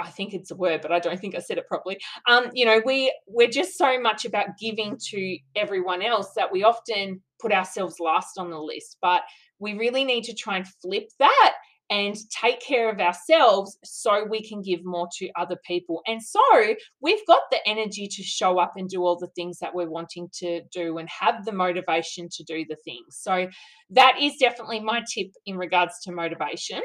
I, 0.01 0.09
think 0.09 0.33
it's 0.33 0.51
a 0.51 0.55
word, 0.55 0.81
but 0.81 0.91
I 0.91 0.99
don't 0.99 1.19
think 1.19 1.35
I 1.35 1.39
said 1.39 1.57
it 1.57 1.67
properly. 1.67 1.99
Um, 2.27 2.47
you 2.53 2.65
know, 2.65 2.81
we 2.85 3.13
we're 3.27 3.47
just 3.47 3.77
so 3.77 3.99
much 3.99 4.25
about 4.25 4.57
giving 4.59 4.97
to 5.09 5.37
everyone 5.55 6.01
else 6.01 6.33
that 6.35 6.51
we 6.51 6.63
often 6.63 7.21
put 7.39 7.51
ourselves 7.51 7.99
last 7.99 8.37
on 8.37 8.49
the 8.49 8.59
list. 8.59 8.97
But 9.01 9.21
we 9.59 9.73
really 9.73 10.03
need 10.03 10.23
to 10.25 10.35
try 10.35 10.57
and 10.57 10.67
flip 10.81 11.09
that 11.19 11.53
and 11.91 12.15
take 12.29 12.61
care 12.61 12.89
of 12.89 13.01
ourselves 13.01 13.77
so 13.83 14.25
we 14.25 14.41
can 14.41 14.61
give 14.61 14.79
more 14.85 15.09
to 15.17 15.29
other 15.37 15.57
people. 15.65 16.01
And 16.07 16.23
so 16.23 16.75
we've 17.01 17.27
got 17.27 17.41
the 17.51 17.59
energy 17.67 18.07
to 18.07 18.23
show 18.23 18.59
up 18.59 18.71
and 18.77 18.87
do 18.87 19.03
all 19.03 19.19
the 19.19 19.27
things 19.35 19.59
that 19.59 19.75
we're 19.75 19.89
wanting 19.89 20.29
to 20.35 20.61
do 20.73 20.97
and 20.97 21.09
have 21.09 21.43
the 21.43 21.51
motivation 21.51 22.29
to 22.31 22.43
do 22.45 22.65
the 22.67 22.77
things. 22.85 23.17
So 23.19 23.49
that 23.89 24.15
is 24.21 24.37
definitely 24.37 24.79
my 24.79 25.03
tip 25.13 25.31
in 25.45 25.57
regards 25.57 25.95
to 26.03 26.13
motivation. 26.13 26.81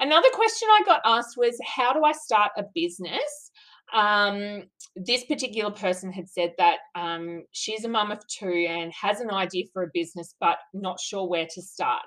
Another 0.00 0.28
question 0.32 0.68
I 0.70 0.82
got 0.84 1.00
asked 1.04 1.36
was 1.36 1.58
How 1.64 1.92
do 1.92 2.04
I 2.04 2.12
start 2.12 2.52
a 2.56 2.64
business? 2.74 3.50
Um, 3.92 4.64
this 4.96 5.24
particular 5.24 5.70
person 5.70 6.12
had 6.12 6.28
said 6.28 6.52
that 6.58 6.78
um, 6.94 7.44
she's 7.52 7.84
a 7.84 7.88
mum 7.88 8.10
of 8.10 8.20
two 8.26 8.66
and 8.68 8.92
has 8.92 9.20
an 9.20 9.30
idea 9.30 9.64
for 9.72 9.82
a 9.82 9.90
business, 9.94 10.34
but 10.40 10.58
not 10.74 11.00
sure 11.00 11.26
where 11.26 11.46
to 11.54 11.62
start. 11.62 12.02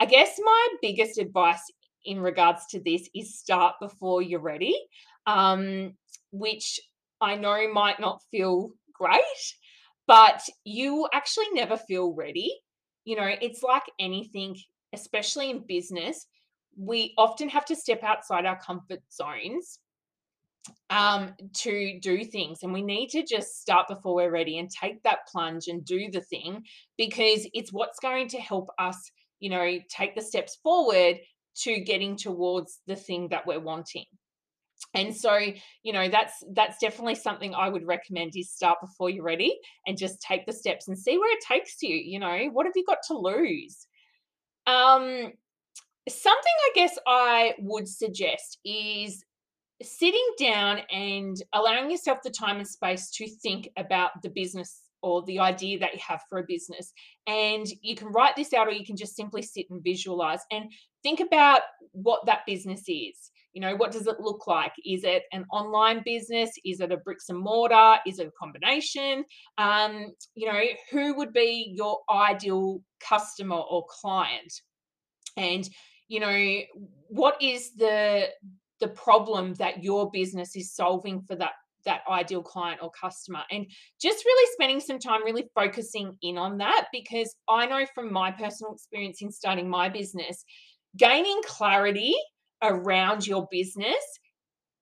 I 0.00 0.06
guess 0.06 0.38
my 0.42 0.68
biggest 0.82 1.18
advice 1.18 1.62
in 2.04 2.20
regards 2.20 2.66
to 2.70 2.80
this 2.80 3.08
is 3.14 3.38
start 3.38 3.76
before 3.80 4.20
you're 4.20 4.40
ready, 4.40 4.76
um, 5.26 5.94
which 6.32 6.80
I 7.20 7.36
know 7.36 7.72
might 7.72 8.00
not 8.00 8.22
feel 8.30 8.70
great, 8.92 9.22
but 10.08 10.42
you 10.64 11.08
actually 11.12 11.50
never 11.52 11.76
feel 11.76 12.12
ready. 12.14 12.52
You 13.04 13.16
know, 13.16 13.30
it's 13.40 13.62
like 13.62 13.84
anything, 14.00 14.56
especially 14.92 15.50
in 15.50 15.64
business, 15.66 16.26
we 16.76 17.14
often 17.18 17.48
have 17.48 17.64
to 17.66 17.76
step 17.76 18.02
outside 18.02 18.46
our 18.46 18.58
comfort 18.58 19.00
zones 19.10 19.78
um, 20.90 21.34
to 21.54 21.98
do 22.00 22.24
things. 22.24 22.62
And 22.62 22.72
we 22.72 22.82
need 22.82 23.08
to 23.10 23.24
just 23.24 23.60
start 23.60 23.88
before 23.88 24.14
we're 24.14 24.30
ready 24.30 24.58
and 24.58 24.70
take 24.70 25.02
that 25.02 25.26
plunge 25.30 25.68
and 25.68 25.84
do 25.84 26.10
the 26.10 26.20
thing 26.20 26.64
because 26.96 27.46
it's 27.52 27.72
what's 27.72 27.98
going 27.98 28.28
to 28.28 28.38
help 28.38 28.68
us 28.78 29.10
you 29.42 29.50
know, 29.50 29.78
take 29.90 30.14
the 30.14 30.22
steps 30.22 30.56
forward 30.62 31.16
to 31.54 31.80
getting 31.80 32.16
towards 32.16 32.80
the 32.86 32.94
thing 32.96 33.28
that 33.28 33.44
we're 33.44 33.60
wanting. 33.60 34.04
And 34.94 35.14
so, 35.14 35.36
you 35.82 35.92
know, 35.92 36.08
that's 36.08 36.44
that's 36.52 36.78
definitely 36.78 37.16
something 37.16 37.54
I 37.54 37.68
would 37.68 37.86
recommend 37.86 38.32
is 38.36 38.50
start 38.50 38.78
before 38.80 39.10
you're 39.10 39.24
ready 39.24 39.58
and 39.86 39.98
just 39.98 40.22
take 40.22 40.46
the 40.46 40.52
steps 40.52 40.86
and 40.86 40.96
see 40.96 41.18
where 41.18 41.32
it 41.32 41.44
takes 41.46 41.82
you, 41.82 41.96
you 41.96 42.20
know, 42.20 42.48
what 42.52 42.66
have 42.66 42.74
you 42.76 42.84
got 42.86 42.98
to 43.08 43.18
lose? 43.18 43.86
Um 44.66 45.32
something 46.08 46.42
I 46.42 46.70
guess 46.74 46.98
I 47.06 47.54
would 47.58 47.88
suggest 47.88 48.58
is 48.64 49.24
sitting 49.82 50.26
down 50.38 50.80
and 50.90 51.36
allowing 51.52 51.90
yourself 51.90 52.18
the 52.22 52.30
time 52.30 52.58
and 52.58 52.68
space 52.68 53.10
to 53.10 53.28
think 53.28 53.68
about 53.76 54.10
the 54.22 54.30
business 54.30 54.82
or 55.02 55.22
the 55.24 55.38
idea 55.40 55.78
that 55.80 55.92
you 55.92 56.00
have 56.06 56.22
for 56.28 56.38
a 56.38 56.44
business. 56.46 56.92
And 57.26 57.66
you 57.82 57.96
can 57.96 58.08
write 58.08 58.36
this 58.36 58.52
out 58.52 58.68
or 58.68 58.72
you 58.72 58.86
can 58.86 58.96
just 58.96 59.16
simply 59.16 59.42
sit 59.42 59.66
and 59.70 59.82
visualize 59.82 60.40
and 60.50 60.70
think 61.02 61.20
about 61.20 61.60
what 61.90 62.24
that 62.26 62.46
business 62.46 62.82
is. 62.86 63.30
You 63.52 63.60
know, 63.60 63.76
what 63.76 63.90
does 63.90 64.06
it 64.06 64.20
look 64.20 64.46
like? 64.46 64.72
Is 64.86 65.04
it 65.04 65.24
an 65.32 65.44
online 65.52 66.02
business? 66.04 66.50
Is 66.64 66.80
it 66.80 66.92
a 66.92 66.96
bricks 66.96 67.28
and 67.28 67.38
mortar? 67.38 67.96
Is 68.06 68.18
it 68.18 68.28
a 68.28 68.32
combination? 68.38 69.24
Um, 69.58 70.12
you 70.34 70.50
know, 70.50 70.60
who 70.90 71.14
would 71.16 71.32
be 71.32 71.74
your 71.76 71.98
ideal 72.08 72.80
customer 73.00 73.56
or 73.56 73.84
client? 73.90 74.52
And, 75.36 75.68
you 76.12 76.20
know, 76.20 76.58
what 77.08 77.40
is 77.40 77.72
the 77.74 78.28
the 78.80 78.88
problem 78.88 79.54
that 79.54 79.82
your 79.82 80.10
business 80.10 80.54
is 80.54 80.74
solving 80.74 81.22
for 81.22 81.36
that 81.36 81.52
that 81.86 82.02
ideal 82.08 82.42
client 82.42 82.80
or 82.82 82.90
customer 82.90 83.40
and 83.50 83.66
just 84.00 84.24
really 84.24 84.50
spending 84.52 84.78
some 84.78 84.98
time 84.98 85.24
really 85.24 85.48
focusing 85.54 86.16
in 86.22 86.36
on 86.38 86.58
that 86.58 86.86
because 86.92 87.34
I 87.48 87.66
know 87.66 87.86
from 87.94 88.12
my 88.12 88.30
personal 88.30 88.74
experience 88.74 89.22
in 89.22 89.32
starting 89.32 89.68
my 89.68 89.88
business 89.88 90.44
gaining 90.96 91.40
clarity 91.44 92.14
around 92.62 93.26
your 93.26 93.48
business 93.50 94.04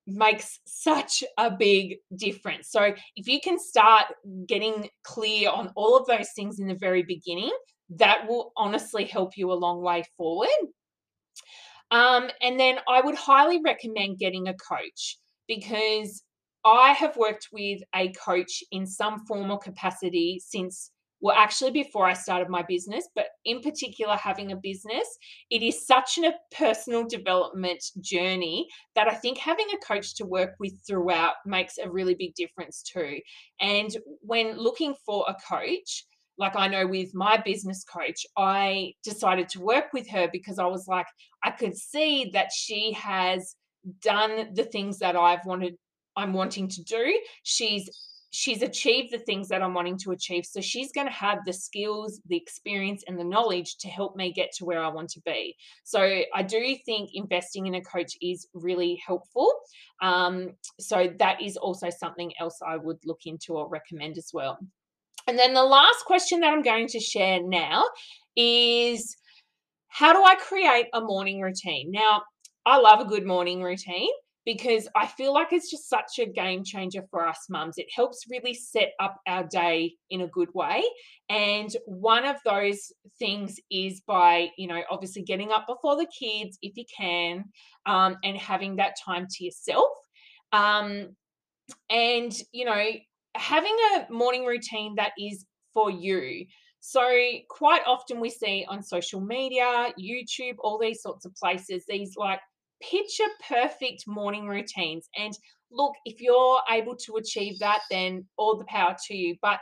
makes 0.06 0.58
such 0.66 1.22
a 1.38 1.50
big 1.50 1.98
difference. 2.16 2.70
So 2.70 2.92
if 3.16 3.28
you 3.28 3.38
can 3.42 3.58
start 3.58 4.06
getting 4.46 4.88
clear 5.04 5.48
on 5.48 5.70
all 5.76 5.96
of 5.96 6.06
those 6.06 6.30
things 6.34 6.58
in 6.58 6.66
the 6.66 6.74
very 6.74 7.02
beginning, 7.04 7.52
that 7.90 8.26
will 8.28 8.52
honestly 8.56 9.04
help 9.04 9.36
you 9.36 9.52
a 9.52 9.54
long 9.54 9.80
way 9.80 10.02
forward. 10.16 10.48
Um, 11.90 12.28
and 12.40 12.58
then 12.58 12.78
I 12.88 13.00
would 13.00 13.16
highly 13.16 13.60
recommend 13.64 14.18
getting 14.18 14.48
a 14.48 14.54
coach 14.54 15.18
because 15.48 16.22
I 16.64 16.92
have 16.92 17.16
worked 17.16 17.48
with 17.52 17.80
a 17.94 18.12
coach 18.12 18.62
in 18.70 18.86
some 18.86 19.24
form 19.26 19.50
or 19.50 19.58
capacity 19.58 20.40
since, 20.44 20.92
well, 21.20 21.36
actually 21.36 21.72
before 21.72 22.06
I 22.06 22.12
started 22.12 22.48
my 22.48 22.62
business, 22.62 23.08
but 23.14 23.26
in 23.44 23.60
particular, 23.60 24.14
having 24.14 24.52
a 24.52 24.56
business, 24.56 25.06
it 25.50 25.62
is 25.62 25.86
such 25.86 26.18
a 26.18 26.34
personal 26.56 27.06
development 27.06 27.82
journey 28.00 28.68
that 28.94 29.08
I 29.08 29.14
think 29.14 29.38
having 29.38 29.66
a 29.74 29.84
coach 29.84 30.14
to 30.16 30.26
work 30.26 30.50
with 30.60 30.74
throughout 30.86 31.34
makes 31.44 31.78
a 31.78 31.90
really 31.90 32.14
big 32.14 32.34
difference 32.34 32.82
too. 32.82 33.18
And 33.60 33.90
when 34.20 34.56
looking 34.56 34.94
for 35.04 35.24
a 35.28 35.34
coach, 35.48 36.04
like 36.40 36.56
I 36.56 36.68
know 36.68 36.86
with 36.86 37.14
my 37.14 37.36
business 37.36 37.84
coach, 37.84 38.26
I 38.36 38.94
decided 39.04 39.50
to 39.50 39.60
work 39.60 39.92
with 39.92 40.08
her 40.08 40.28
because 40.32 40.58
I 40.58 40.66
was 40.66 40.88
like, 40.88 41.06
I 41.44 41.50
could 41.50 41.76
see 41.76 42.30
that 42.32 42.50
she 42.50 42.92
has 42.92 43.54
done 44.02 44.54
the 44.54 44.64
things 44.64 44.98
that 44.98 45.16
I've 45.16 45.44
wanted 45.44 45.76
I'm 46.16 46.32
wanting 46.32 46.68
to 46.68 46.82
do. 46.82 47.20
She's 47.44 47.88
she's 48.32 48.62
achieved 48.62 49.12
the 49.12 49.18
things 49.18 49.48
that 49.48 49.60
I'm 49.60 49.74
wanting 49.74 49.98
to 49.98 50.12
achieve. 50.12 50.46
So 50.46 50.60
she's 50.60 50.92
going 50.92 51.08
to 51.08 51.12
have 51.12 51.38
the 51.44 51.52
skills, 51.52 52.20
the 52.28 52.36
experience, 52.36 53.02
and 53.06 53.18
the 53.18 53.24
knowledge 53.24 53.76
to 53.78 53.88
help 53.88 54.16
me 54.16 54.32
get 54.32 54.52
to 54.56 54.64
where 54.64 54.82
I 54.82 54.88
want 54.88 55.10
to 55.10 55.20
be. 55.22 55.56
So 55.84 56.22
I 56.34 56.42
do 56.42 56.76
think 56.86 57.10
investing 57.12 57.66
in 57.66 57.74
a 57.74 57.82
coach 57.82 58.12
is 58.22 58.46
really 58.54 59.02
helpful. 59.04 59.52
Um, 60.00 60.50
so 60.78 61.12
that 61.18 61.42
is 61.42 61.56
also 61.56 61.90
something 61.90 62.32
else 62.38 62.60
I 62.64 62.76
would 62.76 62.98
look 63.04 63.20
into 63.26 63.54
or 63.54 63.68
recommend 63.68 64.16
as 64.16 64.30
well. 64.32 64.58
And 65.30 65.38
then 65.38 65.54
the 65.54 65.62
last 65.62 66.04
question 66.06 66.40
that 66.40 66.52
I'm 66.52 66.60
going 66.60 66.88
to 66.88 66.98
share 66.98 67.40
now 67.40 67.84
is 68.34 69.16
how 69.86 70.12
do 70.12 70.24
I 70.24 70.34
create 70.34 70.86
a 70.92 71.00
morning 71.00 71.40
routine? 71.40 71.92
Now, 71.92 72.22
I 72.66 72.78
love 72.78 72.98
a 72.98 73.04
good 73.04 73.24
morning 73.24 73.62
routine 73.62 74.10
because 74.44 74.88
I 74.96 75.06
feel 75.06 75.32
like 75.32 75.52
it's 75.52 75.70
just 75.70 75.88
such 75.88 76.18
a 76.18 76.26
game 76.26 76.64
changer 76.64 77.04
for 77.12 77.28
us 77.28 77.46
mums. 77.48 77.78
It 77.78 77.86
helps 77.94 78.24
really 78.28 78.54
set 78.54 78.90
up 78.98 79.20
our 79.28 79.44
day 79.44 79.92
in 80.10 80.22
a 80.22 80.26
good 80.26 80.48
way. 80.52 80.82
And 81.28 81.70
one 81.86 82.24
of 82.24 82.34
those 82.44 82.90
things 83.20 83.54
is 83.70 84.02
by, 84.08 84.48
you 84.58 84.66
know, 84.66 84.82
obviously 84.90 85.22
getting 85.22 85.52
up 85.52 85.64
before 85.68 85.96
the 85.96 86.08
kids 86.08 86.58
if 86.60 86.76
you 86.76 86.86
can 86.98 87.44
um, 87.86 88.16
and 88.24 88.36
having 88.36 88.74
that 88.76 88.96
time 89.06 89.28
to 89.30 89.44
yourself. 89.44 89.92
Um, 90.52 91.14
and, 91.88 92.36
you 92.50 92.64
know, 92.64 92.84
having 93.34 93.76
a 93.94 94.12
morning 94.12 94.44
routine 94.44 94.94
that 94.96 95.12
is 95.18 95.46
for 95.72 95.90
you. 95.90 96.46
So, 96.80 97.02
quite 97.48 97.82
often 97.86 98.20
we 98.20 98.30
see 98.30 98.64
on 98.68 98.82
social 98.82 99.20
media, 99.20 99.92
YouTube, 100.00 100.56
all 100.60 100.78
these 100.78 101.02
sorts 101.02 101.26
of 101.26 101.34
places, 101.34 101.84
these 101.86 102.16
like 102.16 102.40
picture 102.82 103.28
perfect 103.48 104.04
morning 104.06 104.46
routines. 104.46 105.08
And 105.16 105.36
look, 105.70 105.94
if 106.06 106.20
you're 106.20 106.60
able 106.70 106.96
to 106.96 107.16
achieve 107.16 107.58
that, 107.58 107.80
then 107.90 108.26
all 108.38 108.56
the 108.56 108.64
power 108.64 108.96
to 109.08 109.14
you. 109.14 109.36
But 109.42 109.60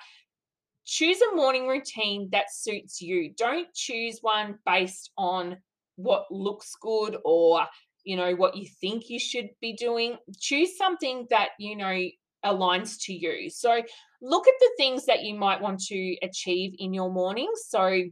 choose 0.85 1.20
a 1.20 1.37
morning 1.37 1.66
routine 1.66 2.28
that 2.33 2.52
suits 2.52 3.00
you. 3.00 3.33
Don't 3.37 3.72
choose 3.74 4.18
one 4.22 4.59
based 4.64 5.11
on 5.18 5.59
what 5.96 6.26
looks 6.31 6.74
good 6.81 7.16
or 7.24 7.66
you 8.04 8.16
know 8.16 8.35
what 8.37 8.57
you 8.57 8.66
think 8.81 9.11
you 9.11 9.18
should 9.18 9.48
be 9.61 9.72
doing 9.72 10.16
choose 10.38 10.78
something 10.78 11.26
that 11.28 11.48
you 11.59 11.76
know 11.76 12.00
aligns 12.44 12.96
to 13.03 13.12
you. 13.12 13.51
So 13.51 13.83
look 14.22 14.48
at 14.48 14.55
the 14.61 14.70
things 14.77 15.07
that 15.07 15.22
you 15.22 15.35
might 15.35 15.61
want 15.61 15.81
to 15.81 16.16
achieve 16.22 16.74
in 16.79 16.92
your 16.92 17.11
mornings 17.11 17.61
so 17.68 18.03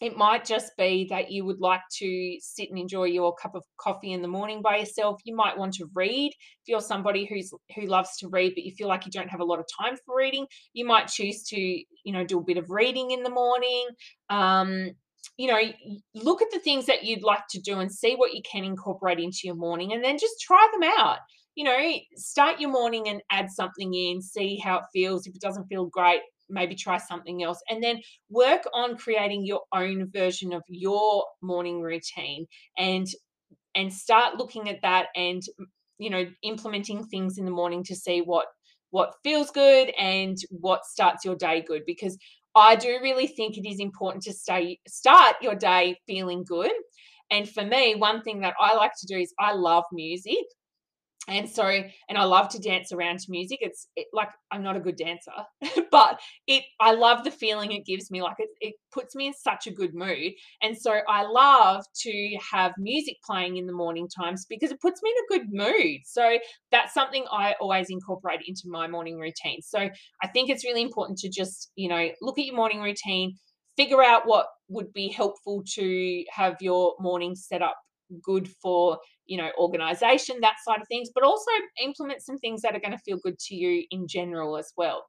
it 0.00 0.16
might 0.16 0.44
just 0.44 0.76
be 0.76 1.08
that 1.10 1.30
you 1.30 1.44
would 1.44 1.60
like 1.60 1.80
to 1.98 2.36
sit 2.40 2.68
and 2.70 2.78
enjoy 2.78 3.04
your 3.04 3.34
cup 3.34 3.54
of 3.54 3.64
coffee 3.80 4.12
in 4.12 4.22
the 4.22 4.28
morning 4.28 4.62
by 4.62 4.76
yourself. 4.76 5.20
You 5.24 5.34
might 5.34 5.58
want 5.58 5.74
to 5.74 5.88
read. 5.92 6.28
If 6.28 6.68
you're 6.68 6.80
somebody 6.80 7.26
who's 7.26 7.52
who 7.74 7.86
loves 7.86 8.16
to 8.18 8.28
read 8.28 8.54
but 8.54 8.62
you 8.62 8.72
feel 8.72 8.88
like 8.88 9.06
you 9.06 9.12
don't 9.12 9.30
have 9.30 9.40
a 9.40 9.44
lot 9.44 9.58
of 9.58 9.66
time 9.80 9.96
for 10.06 10.16
reading 10.16 10.46
you 10.72 10.86
might 10.86 11.08
choose 11.08 11.42
to 11.48 11.58
you 11.58 12.12
know 12.12 12.24
do 12.24 12.38
a 12.38 12.44
bit 12.44 12.58
of 12.58 12.70
reading 12.70 13.10
in 13.10 13.22
the 13.22 13.30
morning. 13.30 13.86
Um, 14.30 14.90
you 15.36 15.48
know 15.48 15.60
look 16.14 16.42
at 16.42 16.50
the 16.52 16.60
things 16.60 16.86
that 16.86 17.04
you'd 17.04 17.24
like 17.24 17.46
to 17.50 17.60
do 17.60 17.80
and 17.80 17.90
see 17.90 18.14
what 18.14 18.34
you 18.34 18.42
can 18.50 18.64
incorporate 18.64 19.18
into 19.18 19.40
your 19.44 19.54
morning 19.56 19.92
and 19.92 20.04
then 20.04 20.18
just 20.18 20.40
try 20.40 20.68
them 20.72 20.88
out 20.98 21.18
you 21.58 21.64
know 21.64 21.76
start 22.14 22.60
your 22.60 22.70
morning 22.70 23.08
and 23.08 23.20
add 23.30 23.50
something 23.50 23.92
in 23.92 24.22
see 24.22 24.56
how 24.56 24.78
it 24.78 24.84
feels. 24.92 25.26
If 25.26 25.34
it 25.34 25.40
doesn't 25.40 25.66
feel 25.66 25.86
great 25.86 26.20
maybe 26.48 26.74
try 26.74 26.98
something 26.98 27.42
else. 27.42 27.60
And 27.68 27.82
then 27.82 28.00
work 28.30 28.62
on 28.72 28.96
creating 28.96 29.44
your 29.44 29.62
own 29.74 30.10
version 30.10 30.52
of 30.52 30.62
your 30.68 31.24
morning 31.42 31.82
routine 31.82 32.46
and 32.76 33.06
and 33.74 33.92
start 33.92 34.36
looking 34.36 34.68
at 34.68 34.82
that 34.82 35.06
and 35.14 35.42
you 35.98 36.10
know 36.10 36.26
implementing 36.42 37.04
things 37.04 37.38
in 37.38 37.44
the 37.44 37.50
morning 37.50 37.82
to 37.84 37.96
see 37.96 38.20
what 38.20 38.46
what 38.90 39.14
feels 39.22 39.50
good 39.50 39.90
and 39.98 40.38
what 40.50 40.84
starts 40.84 41.24
your 41.24 41.36
day 41.36 41.62
good. 41.66 41.82
Because 41.86 42.16
I 42.54 42.76
do 42.76 42.98
really 43.02 43.26
think 43.26 43.56
it 43.56 43.68
is 43.68 43.80
important 43.80 44.22
to 44.24 44.32
stay 44.32 44.78
start 44.86 45.36
your 45.42 45.54
day 45.54 45.98
feeling 46.06 46.44
good. 46.44 46.72
And 47.30 47.46
for 47.48 47.62
me, 47.64 47.94
one 47.94 48.22
thing 48.22 48.40
that 48.40 48.54
I 48.58 48.74
like 48.74 48.92
to 49.00 49.06
do 49.06 49.18
is 49.18 49.34
I 49.38 49.52
love 49.52 49.84
music 49.92 50.46
and 51.28 51.48
so 51.48 51.64
and 51.64 52.18
i 52.18 52.24
love 52.24 52.48
to 52.48 52.58
dance 52.58 52.90
around 52.92 53.18
to 53.20 53.30
music. 53.30 53.58
It's 53.60 53.88
it, 53.96 54.06
like 54.12 54.30
i'm 54.50 54.62
not 54.62 54.76
a 54.76 54.80
good 54.80 54.96
dancer 54.96 55.30
but 55.90 56.20
it 56.46 56.64
i 56.80 56.92
love 56.92 57.24
the 57.24 57.30
feeling 57.30 57.72
it 57.72 57.86
gives 57.86 58.10
me. 58.10 58.22
Like 58.22 58.36
it, 58.38 58.48
it 58.60 58.74
puts 58.92 59.14
me 59.14 59.28
in 59.28 59.34
such 59.34 59.66
a 59.66 59.70
good 59.70 59.94
mood. 59.94 60.32
And 60.62 60.76
so 60.76 61.00
i 61.08 61.22
love 61.22 61.84
to 62.02 62.38
have 62.50 62.72
music 62.78 63.16
playing 63.24 63.56
in 63.56 63.66
the 63.66 63.72
morning 63.72 64.08
times 64.08 64.46
because 64.48 64.70
it 64.70 64.80
puts 64.80 65.02
me 65.02 65.10
in 65.10 65.36
a 65.36 65.38
good 65.38 65.52
mood. 65.52 66.00
So 66.04 66.38
that's 66.72 66.94
something 66.94 67.24
i 67.30 67.54
always 67.60 67.90
incorporate 67.90 68.40
into 68.46 68.62
my 68.66 68.88
morning 68.88 69.18
routine. 69.18 69.60
So 69.62 69.88
i 70.22 70.26
think 70.26 70.50
it's 70.50 70.64
really 70.64 70.82
important 70.82 71.18
to 71.18 71.28
just 71.28 71.70
you 71.76 71.88
know 71.88 72.08
look 72.22 72.38
at 72.38 72.46
your 72.46 72.56
morning 72.56 72.80
routine 72.80 73.36
figure 73.76 74.02
out 74.02 74.26
what 74.26 74.46
would 74.68 74.92
be 74.92 75.08
helpful 75.08 75.62
to 75.74 76.24
have 76.30 76.56
your 76.60 76.94
morning 76.98 77.34
set 77.36 77.62
up 77.62 77.76
good 78.22 78.48
for 78.62 78.98
you 79.28 79.36
know 79.36 79.50
organization 79.58 80.38
that 80.40 80.56
side 80.64 80.80
of 80.80 80.88
things 80.88 81.10
but 81.14 81.22
also 81.22 81.50
implement 81.82 82.22
some 82.22 82.38
things 82.38 82.62
that 82.62 82.74
are 82.74 82.80
going 82.80 82.92
to 82.92 82.98
feel 82.98 83.18
good 83.18 83.38
to 83.38 83.54
you 83.54 83.84
in 83.90 84.08
general 84.08 84.56
as 84.56 84.72
well. 84.76 85.04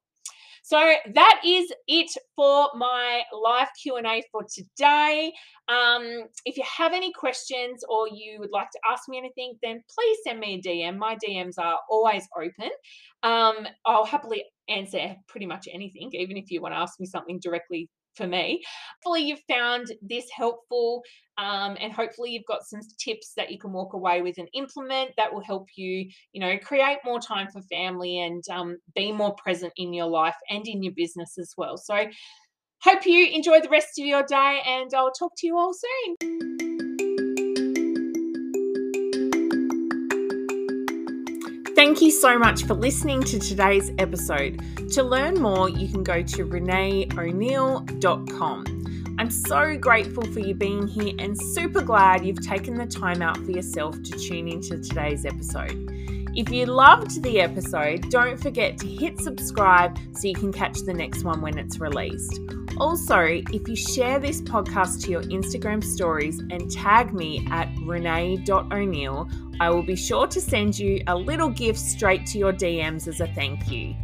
So 0.62 0.94
that 1.14 1.40
is 1.44 1.72
it 1.88 2.10
for 2.36 2.68
my 2.76 3.22
live 3.32 3.68
q&a 3.82 4.22
for 4.30 4.44
today. 4.44 5.32
Um, 5.68 6.24
if 6.44 6.56
you 6.56 6.64
have 6.64 6.92
any 6.92 7.12
questions 7.12 7.82
or 7.88 8.08
you 8.08 8.38
would 8.40 8.50
like 8.52 8.70
to 8.70 8.78
ask 8.90 9.08
me 9.08 9.18
anything 9.18 9.54
then 9.62 9.82
please 9.92 10.18
send 10.24 10.38
me 10.38 10.54
a 10.54 10.68
dm 10.68 10.98
my 10.98 11.16
dms 11.16 11.54
are 11.58 11.78
always 11.88 12.28
open. 12.36 12.70
Um, 13.22 13.66
i'll 13.86 14.04
happily 14.04 14.44
answer 14.68 15.16
pretty 15.28 15.46
much 15.46 15.66
anything 15.72 16.10
even 16.12 16.36
if 16.36 16.50
you 16.50 16.60
want 16.60 16.74
to 16.74 16.78
ask 16.78 17.00
me 17.00 17.06
something 17.06 17.40
directly 17.40 17.88
for 18.14 18.26
me. 18.26 18.62
Hopefully, 19.02 19.26
you've 19.26 19.42
found 19.48 19.92
this 20.02 20.28
helpful, 20.30 21.02
um, 21.38 21.76
and 21.80 21.92
hopefully, 21.92 22.30
you've 22.30 22.46
got 22.46 22.64
some 22.64 22.80
tips 22.98 23.32
that 23.36 23.50
you 23.50 23.58
can 23.58 23.72
walk 23.72 23.94
away 23.94 24.22
with 24.22 24.38
and 24.38 24.48
implement 24.54 25.12
that 25.16 25.32
will 25.32 25.42
help 25.42 25.68
you, 25.76 26.08
you 26.32 26.40
know, 26.40 26.58
create 26.58 26.98
more 27.04 27.20
time 27.20 27.48
for 27.48 27.62
family 27.62 28.20
and 28.20 28.42
um, 28.50 28.76
be 28.94 29.12
more 29.12 29.34
present 29.34 29.72
in 29.76 29.92
your 29.92 30.06
life 30.06 30.36
and 30.48 30.66
in 30.66 30.82
your 30.82 30.94
business 30.96 31.38
as 31.38 31.52
well. 31.56 31.76
So, 31.76 32.06
hope 32.82 33.06
you 33.06 33.26
enjoy 33.26 33.60
the 33.60 33.68
rest 33.68 33.98
of 33.98 34.06
your 34.06 34.22
day, 34.22 34.60
and 34.66 34.90
I'll 34.94 35.12
talk 35.12 35.32
to 35.38 35.46
you 35.46 35.56
all 35.56 35.72
soon. 35.74 36.89
Thank 41.80 42.02
you 42.02 42.10
so 42.10 42.38
much 42.38 42.64
for 42.64 42.74
listening 42.74 43.22
to 43.22 43.38
today's 43.38 43.90
episode. 43.96 44.60
To 44.90 45.02
learn 45.02 45.40
more, 45.40 45.70
you 45.70 45.88
can 45.88 46.04
go 46.04 46.22
to 46.22 46.44
renaeo'neill.com. 46.44 49.16
I'm 49.18 49.30
so 49.30 49.78
grateful 49.78 50.24
for 50.24 50.40
you 50.40 50.52
being 50.52 50.86
here 50.86 51.14
and 51.18 51.40
super 51.40 51.80
glad 51.80 52.26
you've 52.26 52.46
taken 52.46 52.74
the 52.74 52.84
time 52.84 53.22
out 53.22 53.38
for 53.38 53.50
yourself 53.50 53.94
to 53.94 54.18
tune 54.18 54.46
into 54.46 54.78
today's 54.78 55.24
episode. 55.24 55.88
If 56.36 56.50
you 56.50 56.66
loved 56.66 57.22
the 57.22 57.40
episode, 57.40 58.10
don't 58.10 58.36
forget 58.36 58.76
to 58.76 58.86
hit 58.86 59.18
subscribe 59.18 59.96
so 60.12 60.28
you 60.28 60.34
can 60.34 60.52
catch 60.52 60.80
the 60.80 60.92
next 60.92 61.24
one 61.24 61.40
when 61.40 61.56
it's 61.56 61.80
released. 61.80 62.38
Also, 62.80 63.18
if 63.20 63.68
you 63.68 63.76
share 63.76 64.18
this 64.18 64.40
podcast 64.40 65.04
to 65.04 65.10
your 65.10 65.22
Instagram 65.24 65.84
stories 65.84 66.38
and 66.38 66.70
tag 66.70 67.12
me 67.12 67.46
at 67.50 67.68
renae.o'neill, 67.74 69.28
I 69.60 69.68
will 69.68 69.82
be 69.82 69.96
sure 69.96 70.26
to 70.28 70.40
send 70.40 70.78
you 70.78 71.02
a 71.06 71.14
little 71.14 71.50
gift 71.50 71.78
straight 71.78 72.24
to 72.28 72.38
your 72.38 72.54
DMs 72.54 73.06
as 73.06 73.20
a 73.20 73.26
thank 73.34 73.70
you. 73.70 73.94